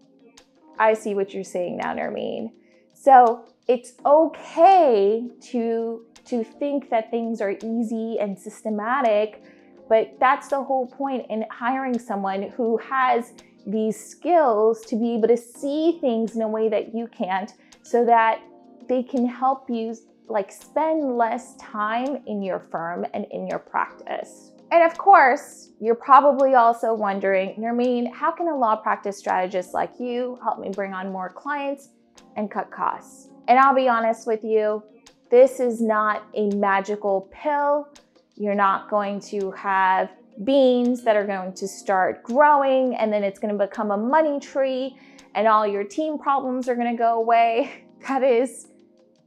I 0.78 0.94
see 0.96 1.16
what 1.16 1.34
you're 1.34 1.46
saying 1.46 1.78
now, 1.78 1.94
Nermeen. 1.96 2.52
So, 2.94 3.46
it's 3.68 3.94
okay 4.06 5.28
to 5.52 6.06
to 6.26 6.44
think 6.44 6.90
that 6.90 7.12
things 7.12 7.42
are 7.42 7.56
easy 7.64 8.18
and 8.20 8.38
systematic, 8.38 9.44
but 9.88 10.16
that's 10.20 10.48
the 10.50 10.64
whole 10.64 10.88
point 10.88 11.26
in 11.30 11.46
hiring 11.52 12.00
someone 12.00 12.44
who 12.56 12.78
has 12.78 13.34
these 13.68 13.98
skills 13.98 14.82
to 14.82 14.96
be 14.96 15.16
able 15.16 15.28
to 15.28 15.38
see 15.38 15.98
things 16.02 16.36
in 16.36 16.42
a 16.42 16.48
way 16.48 16.70
that 16.70 16.94
you 16.94 17.08
can't 17.08 17.54
so 17.84 18.06
that 18.06 18.42
they 18.88 19.04
can 19.04 19.28
help 19.28 19.70
you 19.70 19.96
like 20.28 20.52
spend 20.52 21.18
less 21.18 21.56
time 21.58 22.24
in 22.26 22.42
your 22.42 22.60
firm 22.60 23.06
and 23.14 23.26
in 23.32 23.48
your 23.48 23.60
practice. 23.60 24.52
And 24.72 24.84
of 24.84 24.98
course, 24.98 25.70
you're 25.80 25.96
probably 25.96 26.56
also 26.56 26.94
wondering, 26.94 27.56
Nermeen, 27.60 28.12
how 28.12 28.32
can 28.32 28.48
a 28.48 28.58
law 28.58 28.76
practice 28.76 29.18
strategist 29.18 29.74
like 29.74 29.92
you 30.00 30.40
help 30.44 30.60
me 30.60 30.70
bring 30.70 30.94
on 30.94 31.12
more 31.12 31.30
clients 31.30 31.90
and 32.36 32.50
cut 32.50 32.72
costs? 32.72 33.30
And 33.48 33.60
I'll 33.60 33.76
be 33.76 33.88
honest 33.88 34.26
with 34.26 34.44
you, 34.44 34.84
this 35.30 35.60
is 35.60 35.82
not 35.82 36.24
a 36.36 36.50
magical 36.56 37.30
pill. 37.32 37.90
You're 38.36 38.56
not 38.56 38.90
going 38.90 39.20
to 39.22 39.52
have 39.52 40.12
beans 40.44 41.04
that 41.04 41.16
are 41.16 41.26
going 41.26 41.54
to 41.54 41.68
start 41.68 42.24
growing 42.24 42.96
and 42.96 43.12
then 43.12 43.24
it's 43.24 43.40
going 43.40 43.58
to 43.58 43.68
become 43.68 43.92
a 43.92 43.98
money 43.98 44.40
tree 44.40 44.98
and 45.34 45.48
all 45.48 45.66
your 45.66 45.84
team 45.84 46.18
problems 46.18 46.68
are 46.68 46.76
going 46.76 46.92
to 46.92 46.98
go 46.98 47.16
away. 47.16 47.84
That 48.08 48.22
is 48.22 48.68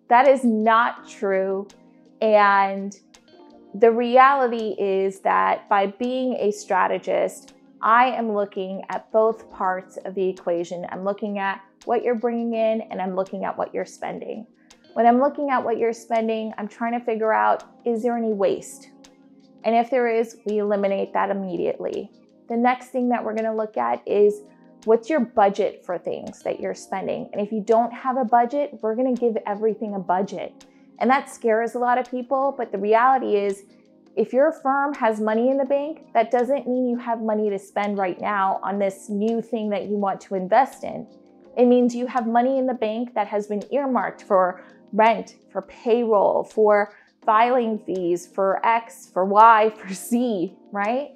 that 0.08 0.28
is 0.28 0.44
not 0.44 1.08
true. 1.08 1.66
And 2.20 2.96
the 3.74 3.90
reality 3.90 4.76
is 4.78 5.18
that 5.20 5.68
by 5.68 5.88
being 5.88 6.34
a 6.34 6.52
strategist, 6.52 7.54
I 7.82 8.06
am 8.06 8.32
looking 8.32 8.82
at 8.88 9.10
both 9.10 9.50
parts 9.50 9.96
of 10.04 10.14
the 10.14 10.28
equation. 10.28 10.86
I'm 10.90 11.02
looking 11.02 11.38
at 11.38 11.60
what 11.84 12.04
you're 12.04 12.14
bringing 12.14 12.54
in 12.54 12.82
and 12.82 13.00
I'm 13.00 13.14
looking 13.14 13.44
at 13.44 13.56
what 13.56 13.74
you're 13.74 13.84
spending. 13.84 14.46
When 14.98 15.06
I'm 15.06 15.20
looking 15.20 15.50
at 15.50 15.62
what 15.62 15.78
you're 15.78 15.92
spending, 15.92 16.52
I'm 16.58 16.66
trying 16.66 16.98
to 16.98 16.98
figure 16.98 17.32
out 17.32 17.62
is 17.84 18.02
there 18.02 18.16
any 18.16 18.32
waste? 18.32 18.90
And 19.62 19.72
if 19.76 19.92
there 19.92 20.08
is, 20.08 20.38
we 20.44 20.58
eliminate 20.58 21.12
that 21.12 21.30
immediately. 21.30 22.10
The 22.48 22.56
next 22.56 22.88
thing 22.88 23.08
that 23.10 23.22
we're 23.22 23.34
to 23.44 23.54
look 23.54 23.76
at 23.76 24.02
is 24.08 24.40
what's 24.86 25.08
your 25.08 25.20
budget 25.20 25.86
for 25.86 25.98
things 25.98 26.42
that 26.42 26.58
you're 26.58 26.74
spending? 26.74 27.30
And 27.32 27.40
if 27.40 27.52
you 27.52 27.60
don't 27.60 27.92
have 27.92 28.16
a 28.16 28.24
budget, 28.24 28.76
we're 28.82 28.96
to 29.14 29.20
give 29.20 29.36
everything 29.46 29.94
a 29.94 30.00
budget. 30.00 30.64
And 30.98 31.08
that 31.08 31.30
scares 31.30 31.76
a 31.76 31.78
lot 31.78 31.98
of 31.98 32.10
people, 32.10 32.52
but 32.58 32.72
the 32.72 32.78
reality 32.78 33.36
is 33.36 33.66
if 34.16 34.32
your 34.32 34.50
firm 34.50 34.94
has 34.94 35.20
money 35.20 35.48
in 35.48 35.58
the 35.58 35.64
bank, 35.64 36.12
that 36.12 36.32
doesn't 36.32 36.66
mean 36.66 36.88
you 36.88 36.98
have 36.98 37.20
money 37.20 37.50
to 37.50 37.58
spend 37.60 37.98
right 37.98 38.20
now 38.20 38.58
on 38.64 38.80
this 38.80 39.08
new 39.08 39.42
thing 39.42 39.70
that 39.70 39.84
you 39.84 39.94
want 39.94 40.20
to 40.22 40.34
invest 40.34 40.82
in. 40.82 41.06
It 41.56 41.66
means 41.66 41.94
you 41.94 42.08
have 42.08 42.26
money 42.26 42.58
in 42.58 42.66
the 42.66 42.74
bank 42.74 43.14
that 43.14 43.28
has 43.28 43.46
been 43.46 43.62
earmarked 43.72 44.22
for 44.22 44.60
rent, 44.92 45.36
for 45.50 45.62
payroll, 45.62 46.44
for 46.44 46.92
filing 47.24 47.78
fees, 47.78 48.26
for 48.26 48.64
X, 48.64 49.10
for 49.12 49.24
Y, 49.24 49.70
for 49.76 49.92
Z, 49.92 50.54
right? 50.72 51.10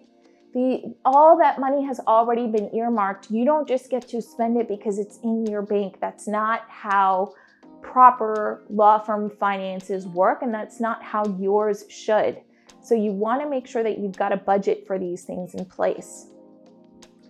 The, 0.54 0.94
all 1.04 1.38
that 1.38 1.58
money 1.58 1.84
has 1.86 1.98
already 2.00 2.46
been 2.46 2.74
earmarked. 2.74 3.30
You 3.30 3.46
don't 3.46 3.66
just 3.66 3.90
get 3.90 4.06
to 4.08 4.20
spend 4.20 4.58
it 4.58 4.68
because 4.68 4.98
it's 4.98 5.18
in 5.22 5.46
your 5.46 5.62
bank. 5.62 5.96
That's 6.00 6.28
not 6.28 6.64
how 6.68 7.32
proper 7.80 8.62
law 8.68 8.98
firm 8.98 9.30
finances 9.30 10.06
work, 10.06 10.42
and 10.42 10.52
that's 10.52 10.78
not 10.78 11.02
how 11.02 11.24
yours 11.38 11.84
should. 11.88 12.42
So, 12.82 12.94
you 12.94 13.12
want 13.12 13.40
to 13.42 13.48
make 13.48 13.66
sure 13.66 13.82
that 13.82 13.98
you've 13.98 14.16
got 14.16 14.32
a 14.32 14.36
budget 14.36 14.86
for 14.86 14.98
these 14.98 15.24
things 15.24 15.54
in 15.54 15.64
place. 15.64 16.26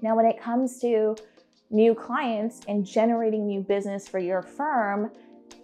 Now, 0.00 0.16
when 0.16 0.26
it 0.26 0.40
comes 0.40 0.80
to 0.80 1.14
new 1.70 1.94
clients 1.94 2.61
and 2.68 2.84
generating 2.84 3.46
new 3.46 3.61
business 3.61 4.08
for 4.08 4.18
your 4.18 4.42
firm, 4.42 5.11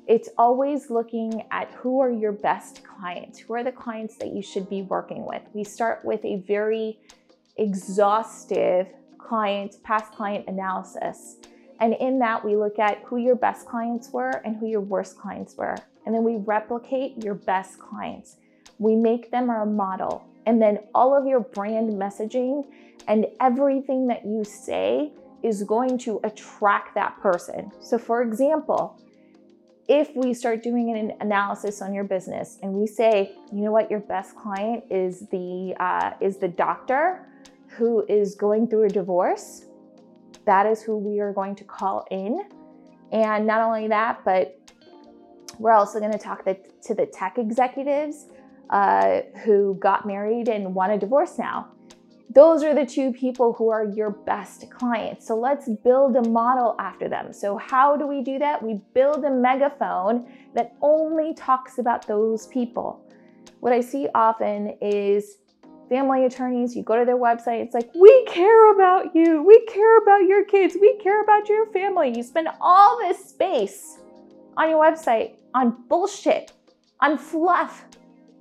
it's 0.08 0.30
always 0.38 0.88
looking 0.88 1.46
at 1.50 1.70
who 1.72 2.00
are 2.00 2.10
your 2.10 2.32
best 2.32 2.82
clients, 2.82 3.38
who 3.38 3.52
are 3.54 3.62
the 3.62 3.70
clients 3.70 4.16
that 4.16 4.28
you 4.28 4.42
should 4.42 4.68
be 4.68 4.80
working 4.80 5.26
with. 5.26 5.42
We 5.52 5.64
start 5.64 6.02
with 6.02 6.24
a 6.24 6.36
very 6.36 6.98
exhaustive 7.58 8.86
client, 9.18 9.76
past 9.84 10.12
client 10.12 10.46
analysis. 10.48 11.36
And 11.80 11.94
in 12.00 12.18
that, 12.20 12.42
we 12.42 12.56
look 12.56 12.78
at 12.78 13.02
who 13.04 13.18
your 13.18 13.36
best 13.36 13.66
clients 13.66 14.10
were 14.10 14.30
and 14.30 14.56
who 14.56 14.66
your 14.66 14.80
worst 14.80 15.18
clients 15.18 15.54
were. 15.56 15.76
And 16.06 16.14
then 16.14 16.24
we 16.24 16.36
replicate 16.36 17.22
your 17.22 17.34
best 17.34 17.78
clients. 17.78 18.36
We 18.78 18.96
make 18.96 19.30
them 19.30 19.50
our 19.50 19.66
model. 19.66 20.26
And 20.46 20.62
then 20.62 20.78
all 20.94 21.14
of 21.14 21.26
your 21.26 21.40
brand 21.40 21.90
messaging 21.90 22.64
and 23.06 23.26
everything 23.40 24.06
that 24.06 24.24
you 24.24 24.42
say 24.42 25.12
is 25.42 25.62
going 25.64 25.98
to 25.98 26.18
attract 26.24 26.94
that 26.94 27.20
person. 27.20 27.70
So, 27.80 27.98
for 27.98 28.22
example, 28.22 28.98
if 29.88 30.14
we 30.14 30.34
start 30.34 30.62
doing 30.62 30.96
an 30.96 31.14
analysis 31.20 31.80
on 31.80 31.94
your 31.94 32.04
business 32.04 32.58
and 32.62 32.72
we 32.72 32.86
say, 32.86 33.34
you 33.50 33.64
know 33.64 33.72
what, 33.72 33.90
your 33.90 34.00
best 34.00 34.36
client 34.36 34.84
is 34.90 35.26
the 35.30 35.74
uh, 35.80 36.12
is 36.20 36.36
the 36.36 36.48
doctor 36.48 37.26
who 37.68 38.04
is 38.06 38.34
going 38.34 38.68
through 38.68 38.84
a 38.84 38.88
divorce, 38.88 39.64
that 40.44 40.66
is 40.66 40.82
who 40.82 40.96
we 40.96 41.20
are 41.20 41.32
going 41.32 41.54
to 41.54 41.64
call 41.64 42.06
in. 42.10 42.40
And 43.12 43.46
not 43.46 43.62
only 43.62 43.88
that, 43.88 44.20
but 44.24 44.58
we're 45.58 45.72
also 45.72 45.98
going 45.98 46.12
to 46.12 46.18
talk 46.18 46.44
the, 46.44 46.58
to 46.82 46.94
the 46.94 47.06
tech 47.06 47.38
executives 47.38 48.26
uh, 48.70 49.22
who 49.44 49.74
got 49.80 50.06
married 50.06 50.48
and 50.48 50.74
want 50.74 50.92
a 50.92 50.98
divorce 50.98 51.38
now 51.38 51.72
those 52.30 52.62
are 52.62 52.74
the 52.74 52.84
two 52.84 53.12
people 53.12 53.52
who 53.54 53.70
are 53.70 53.84
your 53.84 54.10
best 54.10 54.70
clients. 54.70 55.26
So 55.26 55.34
let's 55.34 55.68
build 55.82 56.16
a 56.16 56.28
model 56.28 56.76
after 56.78 57.08
them. 57.08 57.32
So, 57.32 57.56
how 57.56 57.96
do 57.96 58.06
we 58.06 58.22
do 58.22 58.38
that? 58.38 58.62
We 58.62 58.80
build 58.94 59.24
a 59.24 59.30
megaphone 59.30 60.30
that 60.54 60.76
only 60.82 61.34
talks 61.34 61.78
about 61.78 62.06
those 62.06 62.46
people. 62.48 63.02
What 63.60 63.72
I 63.72 63.80
see 63.80 64.08
often 64.14 64.76
is 64.82 65.38
family 65.88 66.26
attorneys, 66.26 66.76
you 66.76 66.82
go 66.82 66.98
to 66.98 67.04
their 67.06 67.16
website, 67.16 67.62
it's 67.62 67.74
like, 67.74 67.90
we 67.94 68.24
care 68.26 68.74
about 68.74 69.14
you, 69.14 69.42
we 69.42 69.64
care 69.66 69.98
about 69.98 70.28
your 70.28 70.44
kids, 70.44 70.76
we 70.78 70.98
care 71.02 71.22
about 71.22 71.48
your 71.48 71.66
family. 71.72 72.14
You 72.14 72.22
spend 72.22 72.48
all 72.60 72.98
this 72.98 73.30
space 73.30 73.98
on 74.58 74.68
your 74.68 74.82
website 74.84 75.36
on 75.54 75.84
bullshit 75.88 76.52
on 77.00 77.18
fluff. 77.18 77.84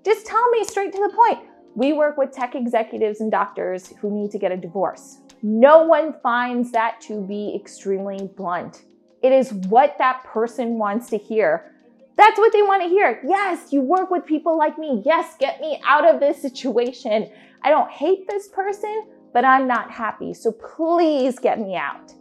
Just 0.03 0.25
tell 0.25 0.49
me 0.49 0.63
straight 0.63 0.93
to 0.93 0.99
the 0.99 1.15
point. 1.15 1.47
We 1.77 1.93
work 1.93 2.17
with 2.17 2.31
tech 2.31 2.55
executives 2.55 3.21
and 3.21 3.29
doctors 3.29 3.93
who 4.01 4.09
need 4.09 4.31
to 4.31 4.39
get 4.39 4.51
a 4.51 4.57
divorce. 4.57 5.19
No 5.43 5.83
one 5.83 6.15
finds 6.23 6.71
that 6.71 6.99
to 7.01 7.21
be 7.21 7.53
extremely 7.55 8.31
blunt. 8.35 8.85
It 9.21 9.31
is 9.31 9.53
what 9.53 9.95
that 9.99 10.23
person 10.23 10.79
wants 10.79 11.07
to 11.11 11.19
hear. 11.19 11.71
That's 12.15 12.39
what 12.39 12.51
they 12.51 12.63
want 12.63 12.81
to 12.81 12.89
hear. 12.89 13.21
Yes, 13.23 13.71
you 13.71 13.81
work 13.81 14.09
with 14.09 14.25
people 14.25 14.57
like 14.57 14.79
me. 14.79 15.03
Yes, 15.05 15.35
get 15.39 15.61
me 15.61 15.79
out 15.85 16.03
of 16.03 16.19
this 16.19 16.41
situation. 16.41 17.29
I 17.61 17.69
don't 17.69 17.91
hate 17.91 18.27
this 18.27 18.47
person, 18.47 19.09
but 19.31 19.45
I'm 19.45 19.67
not 19.67 19.91
happy. 19.91 20.33
So 20.33 20.51
please 20.53 21.37
get 21.37 21.59
me 21.59 21.75
out. 21.75 22.11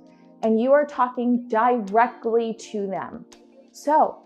And 0.42 0.60
you 0.60 0.72
are 0.72 0.84
talking 0.84 1.48
directly 1.48 2.52
to 2.72 2.86
them. 2.88 3.24
So, 3.72 4.25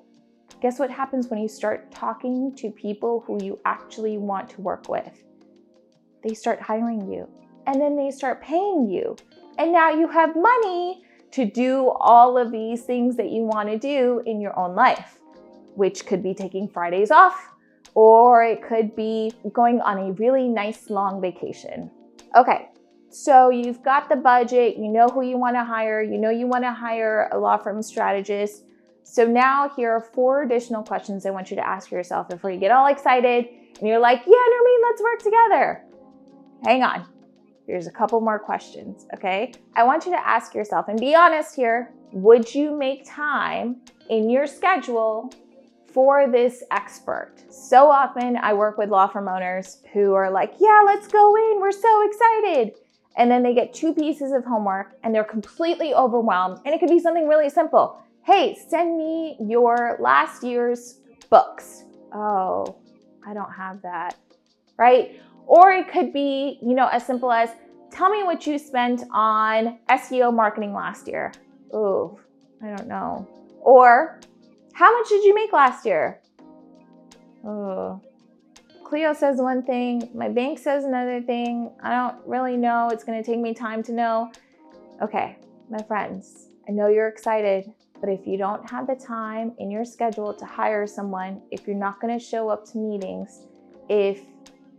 guess 0.61 0.79
what 0.79 0.91
happens 0.91 1.29
when 1.29 1.41
you 1.41 1.49
start 1.49 1.91
talking 1.91 2.55
to 2.57 2.71
people 2.71 3.25
who 3.27 3.43
you 3.43 3.59
actually 3.65 4.19
want 4.19 4.51
to 4.51 4.61
work 4.61 4.89
with? 4.89 5.23
They 6.23 6.35
start 6.35 6.61
hiring 6.61 7.11
you 7.11 7.29
and 7.67 7.81
then 7.81 7.97
they 7.97 8.11
start 8.11 8.43
paying 8.43 8.89
you. 8.89 9.17
And 9.59 9.73
now 9.73 9.91
you 9.91 10.09
have 10.09 10.37
money 10.37 11.03
to 11.33 11.45
do 11.45 11.91
all 12.01 12.37
of 12.37 12.51
these 12.51 12.83
things 12.83 13.17
that 13.17 13.31
you 13.31 13.43
want 13.43 13.69
to 13.69 13.79
do 13.79 14.23
in 14.27 14.41
your 14.41 14.59
own 14.59 14.75
life, 14.75 15.21
which 15.75 16.07
could 16.07 16.23
be 16.23 16.35
taking 16.35 16.69
Fridays 16.69 17.11
off 17.11 17.51
or 17.95 18.45
it 18.45 18.63
could 18.63 18.95
be 18.95 19.33
going 19.53 19.81
on 19.81 19.99
a 19.99 20.13
really 20.13 20.49
nice 20.49 20.91
long 20.91 21.21
vacation. 21.21 21.91
Okay, 22.37 22.69
so 23.11 23.51
you've 23.51 23.83
got 23.83 24.09
the 24.09 24.17
budget, 24.17 24.77
you 24.77 24.89
know 24.89 25.09
who 25.09 25.23
you 25.23 25.37
want 25.37 25.57
to 25.57 25.65
hire, 25.65 26.03
you 26.03 26.19
know 26.19 26.31
you 26.31 26.47
want 26.47 26.65
to 26.65 26.73
hire 26.73 27.29
a 27.33 27.39
law 27.39 27.57
firm 27.57 27.83
strategist. 27.83 28.65
So 29.03 29.27
now 29.27 29.71
here 29.75 29.91
are 29.93 30.01
four 30.01 30.43
additional 30.43 30.83
questions 30.83 31.27
I 31.27 31.31
want 31.31 31.51
you 31.51 31.57
to 31.57 31.67
ask 31.67 31.91
yourself 31.91 32.29
before 32.29 32.51
you 32.51 32.61
get 32.61 32.71
all 32.71 32.87
excited 32.87 33.47
and 33.79 33.89
you're 33.89 33.99
like, 33.99 34.23
yeah, 34.27 34.33
Nermeen, 34.33 34.83
let's 34.83 35.03
work 35.03 35.19
together. 35.23 35.83
Hang 36.65 36.83
on. 36.83 37.07
Here's 37.67 37.87
a 37.87 37.91
couple 37.91 38.21
more 38.21 38.39
questions, 38.39 39.07
okay? 39.15 39.53
I 39.75 39.85
want 39.85 40.05
you 40.05 40.13
to 40.13 40.27
ask 40.27 40.55
yourself 40.55 40.89
and 40.89 40.99
be 40.99 41.15
honest 41.15 41.55
here. 41.55 41.93
Would 42.13 42.53
you 42.55 42.77
make 42.77 43.05
time 43.07 43.77
in 44.09 44.29
your 44.29 44.47
schedule 44.47 45.33
for 45.87 46.29
this 46.29 46.65
expert? 46.73 47.35
So 47.49 47.89
often 47.89 48.37
I 48.37 48.53
work 48.53 48.77
with 48.77 48.91
law 48.91 49.07
firm 49.07 49.29
owners 49.29 49.83
who 49.93 50.15
are 50.15 50.31
like, 50.31 50.55
yeah, 50.59 50.83
let's 50.85 51.07
go 51.07 51.37
in. 51.37 51.61
We're 51.61 51.71
so 51.73 52.09
excited. 52.09 52.75
And 53.17 53.31
then 53.31 53.43
they 53.43 53.55
get 53.55 53.73
two 53.73 53.95
pieces 53.95 54.33
of 54.33 54.45
homework 54.45 54.95
and 55.03 55.15
they're 55.15 55.25
completely 55.25 55.95
overwhelmed. 55.95 56.59
And 56.65 56.75
it 56.75 56.81
could 56.81 56.91
be 56.91 56.99
something 56.99 57.29
really 57.29 57.51
simple. 57.51 58.03
Hey, 58.25 58.59
send 58.69 58.99
me 58.99 59.37
your 59.41 59.97
last 60.01 60.43
year's 60.43 61.01
books. 61.31 61.85
Oh, 62.13 62.77
I 63.27 63.35
don't 63.35 63.53
have 63.53 63.83
that. 63.83 64.17
Right? 64.77 65.21
Or 65.47 65.73
it 65.73 65.91
could 65.91 66.13
be, 66.13 66.59
you 66.63 66.75
know, 66.75 66.89
as 66.89 67.05
simple 67.05 67.33
as 67.33 67.51
tell 67.91 68.11
me 68.11 68.23
what 68.23 68.47
you 68.47 68.59
spent 68.59 69.03
on 69.13 69.79
SEO 69.89 70.35
marketing 70.35 70.75
last 70.75 71.09
year. 71.09 71.33
Ooh, 71.75 72.19
I 72.63 72.69
don't 72.69 72.87
know. 72.87 73.27
Or 73.61 74.21
how 74.75 74.97
much 74.97 75.09
did 75.09 75.25
you 75.25 75.35
make 75.35 75.53
last 75.53 75.85
year? 75.85 76.21
Oh, 77.45 78.01
Clio 78.85 79.13
says 79.13 79.39
one 79.39 79.63
thing, 79.63 80.11
my 80.15 80.29
bank 80.29 80.59
says 80.59 80.85
another 80.85 81.23
thing. 81.23 81.71
I 81.83 81.91
don't 81.91 82.27
really 82.27 82.57
know. 82.57 82.89
It's 82.91 83.05
going 83.05 83.23
to 83.23 83.29
take 83.29 83.41
me 83.41 83.55
time 83.55 83.83
to 83.85 83.93
know. 83.93 84.33
Okay, 85.01 85.37
my 85.71 85.83
friends, 85.85 86.49
I 86.69 86.73
know 86.73 86.89
you're 86.89 87.09
excited, 87.09 87.73
but 88.01 88.09
if 88.09 88.27
you 88.27 88.39
don't 88.39 88.69
have 88.71 88.87
the 88.87 88.95
time 88.95 89.53
in 89.59 89.71
your 89.71 89.85
schedule 89.85 90.33
to 90.35 90.45
hire 90.45 90.87
someone, 90.87 91.43
if 91.51 91.67
you're 91.67 91.77
not 91.77 92.01
going 92.01 92.19
to 92.19 92.25
show 92.25 92.49
up 92.49 92.65
to 92.73 92.79
meetings, 92.79 93.47
if 93.89 94.23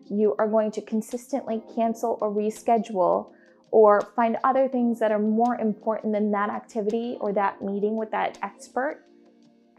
you 0.09 0.35
are 0.39 0.47
going 0.47 0.71
to 0.71 0.81
consistently 0.81 1.61
cancel 1.75 2.17
or 2.21 2.33
reschedule 2.33 3.31
or 3.69 4.01
find 4.15 4.37
other 4.43 4.67
things 4.67 4.99
that 4.99 5.11
are 5.11 5.19
more 5.19 5.55
important 5.55 6.13
than 6.13 6.31
that 6.31 6.49
activity 6.49 7.17
or 7.21 7.31
that 7.31 7.61
meeting 7.61 7.95
with 7.95 8.11
that 8.11 8.37
expert, 8.41 9.05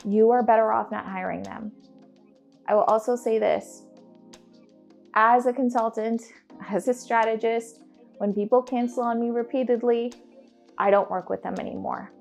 you 0.05 0.31
are 0.31 0.43
better 0.43 0.73
off 0.73 0.91
not 0.91 1.05
hiring 1.05 1.43
them. 1.43 1.73
I 2.67 2.75
will 2.75 2.85
also 2.85 3.17
say 3.17 3.39
this 3.39 3.83
as 5.15 5.47
a 5.47 5.53
consultant, 5.53 6.23
as 6.71 6.89
a 6.89 6.95
strategist, 6.95 7.81
when 8.19 8.33
people 8.33 8.63
cancel 8.63 9.03
on 9.03 9.21
me 9.21 9.31
repeatedly, 9.31 10.13
I 10.79 10.91
don't 10.91 11.11
work 11.11 11.29
with 11.29 11.43
them 11.43 11.57
anymore. 11.59 12.13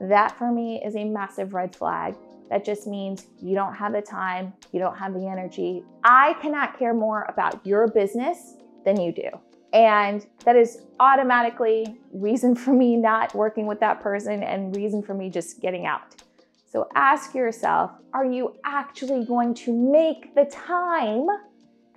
That 0.00 0.36
for 0.38 0.50
me 0.50 0.82
is 0.84 0.96
a 0.96 1.04
massive 1.04 1.52
red 1.52 1.76
flag 1.76 2.16
that 2.48 2.64
just 2.64 2.86
means 2.86 3.26
you 3.40 3.54
don't 3.54 3.74
have 3.74 3.92
the 3.92 4.02
time, 4.02 4.52
you 4.72 4.80
don't 4.80 4.96
have 4.96 5.14
the 5.14 5.26
energy. 5.26 5.84
I 6.02 6.34
cannot 6.40 6.78
care 6.78 6.94
more 6.94 7.26
about 7.28 7.64
your 7.64 7.86
business 7.86 8.54
than 8.84 9.00
you 9.00 9.12
do. 9.12 9.28
And 9.72 10.26
that 10.44 10.56
is 10.56 10.82
automatically 10.98 11.96
reason 12.12 12.56
for 12.56 12.72
me 12.72 12.96
not 12.96 13.34
working 13.34 13.66
with 13.66 13.78
that 13.80 14.00
person 14.00 14.42
and 14.42 14.74
reason 14.74 15.00
for 15.02 15.14
me 15.14 15.30
just 15.30 15.60
getting 15.60 15.86
out. 15.86 16.16
So 16.66 16.88
ask 16.94 17.34
yourself, 17.34 17.92
are 18.12 18.24
you 18.24 18.56
actually 18.64 19.24
going 19.24 19.54
to 19.54 19.72
make 19.72 20.34
the 20.34 20.46
time 20.46 21.26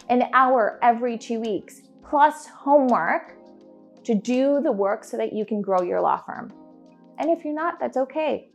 an 0.09 0.29
hour 0.33 0.77
every 0.83 1.17
2 1.17 1.39
weeks 1.39 1.81
plus 2.03 2.45
homework 2.47 3.35
to 4.03 4.13
do 4.13 4.61
the 4.61 4.71
work 4.71 5.03
so 5.03 5.17
that 5.17 5.33
you 5.33 5.45
can 5.45 5.61
grow 5.61 5.81
your 5.81 6.01
law 6.01 6.17
firm? 6.17 6.53
And 7.19 7.30
if 7.30 7.43
you're 7.43 7.54
not, 7.54 7.80
that's 7.80 7.97
okay. 7.97 8.49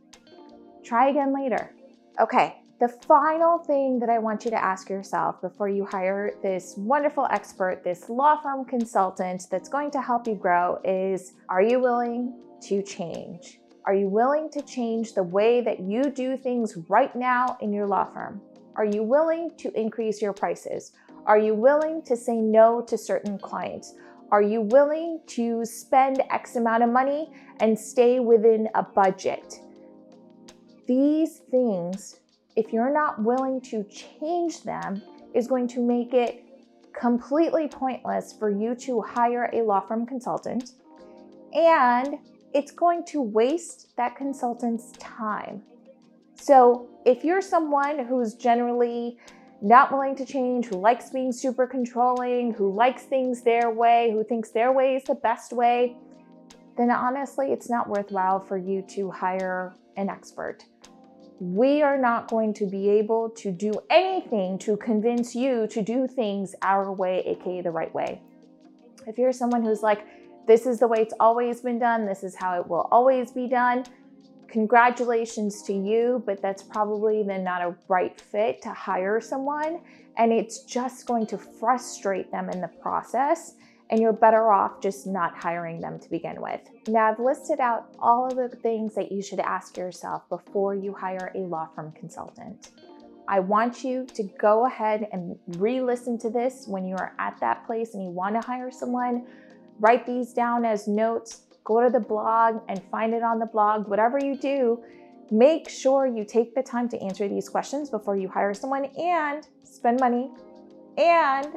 Try 0.83 1.09
again 1.09 1.33
later. 1.33 1.75
Okay, 2.19 2.57
the 2.79 2.87
final 2.87 3.59
thing 3.59 3.99
that 3.99 4.09
I 4.09 4.19
want 4.19 4.45
you 4.45 4.51
to 4.51 4.63
ask 4.63 4.89
yourself 4.89 5.41
before 5.41 5.67
you 5.67 5.85
hire 5.85 6.31
this 6.41 6.75
wonderful 6.77 7.27
expert, 7.29 7.83
this 7.83 8.09
law 8.09 8.41
firm 8.41 8.63
consultant 8.65 9.47
that's 9.51 9.67
going 9.67 9.91
to 9.91 10.01
help 10.01 10.27
you 10.27 10.35
grow 10.35 10.79
is 10.83 11.33
Are 11.49 11.61
you 11.61 11.79
willing 11.79 12.33
to 12.61 12.81
change? 12.81 13.59
Are 13.85 13.93
you 13.93 14.07
willing 14.07 14.49
to 14.51 14.61
change 14.61 15.13
the 15.13 15.23
way 15.23 15.61
that 15.61 15.79
you 15.79 16.03
do 16.03 16.37
things 16.37 16.77
right 16.89 17.13
now 17.15 17.57
in 17.59 17.73
your 17.73 17.87
law 17.87 18.05
firm? 18.05 18.41
Are 18.75 18.85
you 18.85 19.03
willing 19.03 19.51
to 19.57 19.71
increase 19.77 20.21
your 20.21 20.31
prices? 20.31 20.93
Are 21.25 21.37
you 21.37 21.53
willing 21.53 22.01
to 22.03 22.15
say 22.15 22.37
no 22.37 22.81
to 22.81 22.97
certain 22.97 23.37
clients? 23.37 23.93
Are 24.31 24.41
you 24.41 24.61
willing 24.61 25.21
to 25.27 25.65
spend 25.65 26.21
X 26.29 26.55
amount 26.55 26.83
of 26.83 26.89
money 26.89 27.31
and 27.59 27.77
stay 27.77 28.19
within 28.19 28.69
a 28.75 28.83
budget? 28.83 29.59
these 30.89 31.41
things, 31.51 32.19
if 32.55 32.73
you're 32.73 32.91
not 32.91 33.21
willing 33.23 33.61
to 33.61 33.83
change 33.83 34.63
them, 34.63 35.03
is 35.35 35.45
going 35.45 35.67
to 35.67 35.79
make 35.79 36.15
it 36.15 36.43
completely 36.99 37.67
pointless 37.67 38.33
for 38.33 38.49
you 38.49 38.73
to 38.73 38.99
hire 38.99 39.51
a 39.53 39.61
law 39.61 39.79
firm 39.79 40.07
consultant. 40.07 40.71
And 41.53 42.15
it's 42.55 42.71
going 42.71 43.05
to 43.05 43.21
waste 43.21 43.95
that 43.97 44.15
consultant's 44.15 44.91
time. 44.93 45.61
So, 46.33 46.89
if 47.05 47.23
you're 47.23 47.41
someone 47.41 48.05
who's 48.05 48.33
generally 48.33 49.19
not 49.61 49.91
willing 49.91 50.15
to 50.15 50.25
change, 50.25 50.67
who 50.67 50.77
likes 50.77 51.09
being 51.09 51.31
super 51.31 51.67
controlling, 51.67 52.53
who 52.53 52.73
likes 52.73 53.03
things 53.03 53.41
their 53.41 53.69
way, 53.69 54.11
who 54.11 54.23
thinks 54.23 54.51
their 54.51 54.71
way 54.71 54.95
is 54.95 55.03
the 55.03 55.15
best 55.15 55.51
way, 55.51 55.97
then 56.77 56.89
honestly, 56.91 57.51
it's 57.51 57.69
not 57.69 57.89
worthwhile 57.89 58.39
for 58.39 58.57
you 58.57 58.81
to 58.89 59.11
hire 59.11 59.73
an 59.97 60.09
expert 60.09 60.63
we 61.39 61.81
are 61.81 61.97
not 61.97 62.29
going 62.29 62.53
to 62.53 62.65
be 62.65 62.89
able 62.89 63.29
to 63.29 63.51
do 63.51 63.71
anything 63.89 64.57
to 64.59 64.75
convince 64.75 65.33
you 65.33 65.67
to 65.67 65.81
do 65.81 66.05
things 66.05 66.53
our 66.61 66.91
way, 66.91 67.23
aka 67.25 67.61
the 67.61 67.71
right 67.71 67.93
way. 67.93 68.21
If 69.07 69.17
you're 69.17 69.31
someone 69.31 69.63
who's 69.63 69.81
like, 69.81 70.05
this 70.47 70.65
is 70.65 70.79
the 70.79 70.87
way 70.87 70.99
it's 70.99 71.13
always 71.19 71.61
been 71.61 71.79
done, 71.79 72.05
this 72.05 72.23
is 72.23 72.35
how 72.35 72.59
it 72.59 72.67
will 72.67 72.87
always 72.91 73.31
be 73.31 73.47
done, 73.47 73.85
congratulations 74.51 75.61
to 75.63 75.73
you, 75.73 76.23
but 76.25 76.41
that's 76.41 76.63
probably 76.63 77.23
then 77.23 77.43
not 77.43 77.61
a 77.61 77.75
right 77.87 78.19
fit 78.19 78.61
to 78.63 78.69
hire 78.69 79.21
someone. 79.21 79.81
And 80.17 80.31
it's 80.31 80.63
just 80.63 81.05
going 81.05 81.27
to 81.27 81.37
frustrate 81.37 82.31
them 82.31 82.49
in 82.49 82.61
the 82.61 82.67
process 82.67 83.55
and 83.89 83.99
you're 83.99 84.13
better 84.13 84.51
off 84.51 84.81
just 84.81 85.07
not 85.07 85.35
hiring 85.35 85.79
them 85.79 85.99
to 85.99 86.09
begin 86.09 86.41
with. 86.41 86.61
Now, 86.87 87.11
I've 87.11 87.19
listed 87.19 87.59
out 87.59 87.87
all 87.99 88.27
of 88.27 88.35
the 88.35 88.55
things 88.57 88.93
that 88.95 89.11
you 89.11 89.21
should 89.21 89.39
ask 89.39 89.77
yourself 89.77 90.27
before 90.29 90.75
you 90.75 90.93
hire 90.93 91.31
a 91.35 91.39
law 91.39 91.67
firm 91.75 91.91
consultant. 91.93 92.69
I 93.27 93.39
want 93.39 93.83
you 93.83 94.05
to 94.13 94.23
go 94.39 94.65
ahead 94.65 95.07
and 95.11 95.37
re 95.57 95.81
listen 95.81 96.17
to 96.19 96.29
this 96.29 96.65
when 96.67 96.85
you 96.85 96.95
are 96.95 97.13
at 97.19 97.39
that 97.39 97.65
place 97.65 97.93
and 97.93 98.03
you 98.03 98.09
want 98.09 98.39
to 98.39 98.45
hire 98.45 98.71
someone. 98.71 99.25
Write 99.79 100.05
these 100.05 100.33
down 100.33 100.65
as 100.65 100.87
notes, 100.87 101.43
go 101.69 101.79
to 101.83 101.89
the 101.91 101.99
blog 101.99 102.61
and 102.67 102.81
find 102.89 103.13
it 103.13 103.21
on 103.21 103.37
the 103.37 103.45
blog. 103.45 103.87
Whatever 103.87 104.17
you 104.17 104.35
do, 104.35 104.83
make 105.29 105.69
sure 105.69 106.07
you 106.07 106.25
take 106.25 106.55
the 106.55 106.63
time 106.63 106.89
to 106.89 106.99
answer 106.99 107.27
these 107.29 107.47
questions 107.47 107.91
before 107.91 108.17
you 108.17 108.27
hire 108.27 108.55
someone 108.55 108.85
and 108.97 109.47
spend 109.63 109.99
money 109.99 110.31
and 110.97 111.47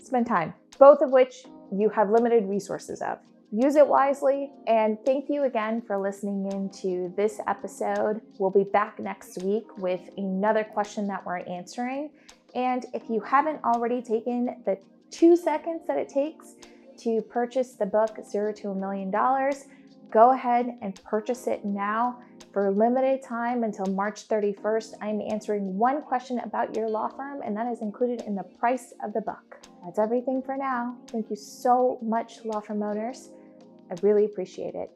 spend 0.00 0.26
time, 0.26 0.52
both 0.76 1.00
of 1.02 1.10
which 1.10 1.44
you 1.70 1.88
have 1.88 2.10
limited 2.10 2.44
resources 2.48 3.00
of. 3.00 3.18
use 3.54 3.76
it 3.76 3.86
wisely. 3.86 4.50
And 4.66 4.98
thank 5.06 5.28
you 5.28 5.44
again 5.44 5.80
for 5.80 5.96
listening 5.96 6.50
in 6.50 6.70
to 6.82 7.12
this 7.16 7.40
episode. 7.46 8.20
We'll 8.38 8.50
be 8.50 8.64
back 8.64 8.98
next 8.98 9.42
week 9.44 9.78
with 9.78 10.00
another 10.16 10.64
question 10.64 11.06
that 11.06 11.24
we're 11.24 11.38
answering. 11.38 12.10
And 12.56 12.86
if 12.92 13.08
you 13.08 13.20
haven't 13.20 13.62
already 13.64 14.02
taken 14.02 14.60
the 14.66 14.78
two 15.10 15.36
seconds 15.36 15.86
that 15.86 15.98
it 15.98 16.08
takes 16.08 16.54
to 16.98 17.20
purchase 17.22 17.74
the 17.74 17.86
book 17.86 18.18
Zero 18.24 18.52
to 18.54 18.70
a 18.70 18.74
Million 18.74 19.10
Dollars, 19.10 19.64
go 20.10 20.32
ahead 20.32 20.78
and 20.82 21.02
purchase 21.04 21.46
it 21.46 21.64
now. 21.64 22.18
For 22.52 22.68
a 22.68 22.70
limited 22.70 23.22
time 23.22 23.64
until 23.64 23.86
March 23.86 24.28
31st, 24.28 24.94
I'm 25.00 25.20
answering 25.20 25.76
one 25.76 26.02
question 26.02 26.38
about 26.40 26.76
your 26.76 26.88
law 26.88 27.08
firm, 27.08 27.42
and 27.42 27.56
that 27.56 27.66
is 27.66 27.82
included 27.82 28.22
in 28.26 28.36
the 28.36 28.44
price 28.44 28.92
of 29.02 29.12
the 29.12 29.20
book. 29.20 29.58
That's 29.84 29.98
everything 29.98 30.40
for 30.40 30.56
now. 30.56 30.96
Thank 31.08 31.30
you 31.30 31.36
so 31.36 31.98
much, 32.00 32.44
Law 32.44 32.60
Firm 32.60 32.82
Owners. 32.82 33.30
I 33.90 33.96
really 34.02 34.24
appreciate 34.24 34.74
it. 34.74 34.90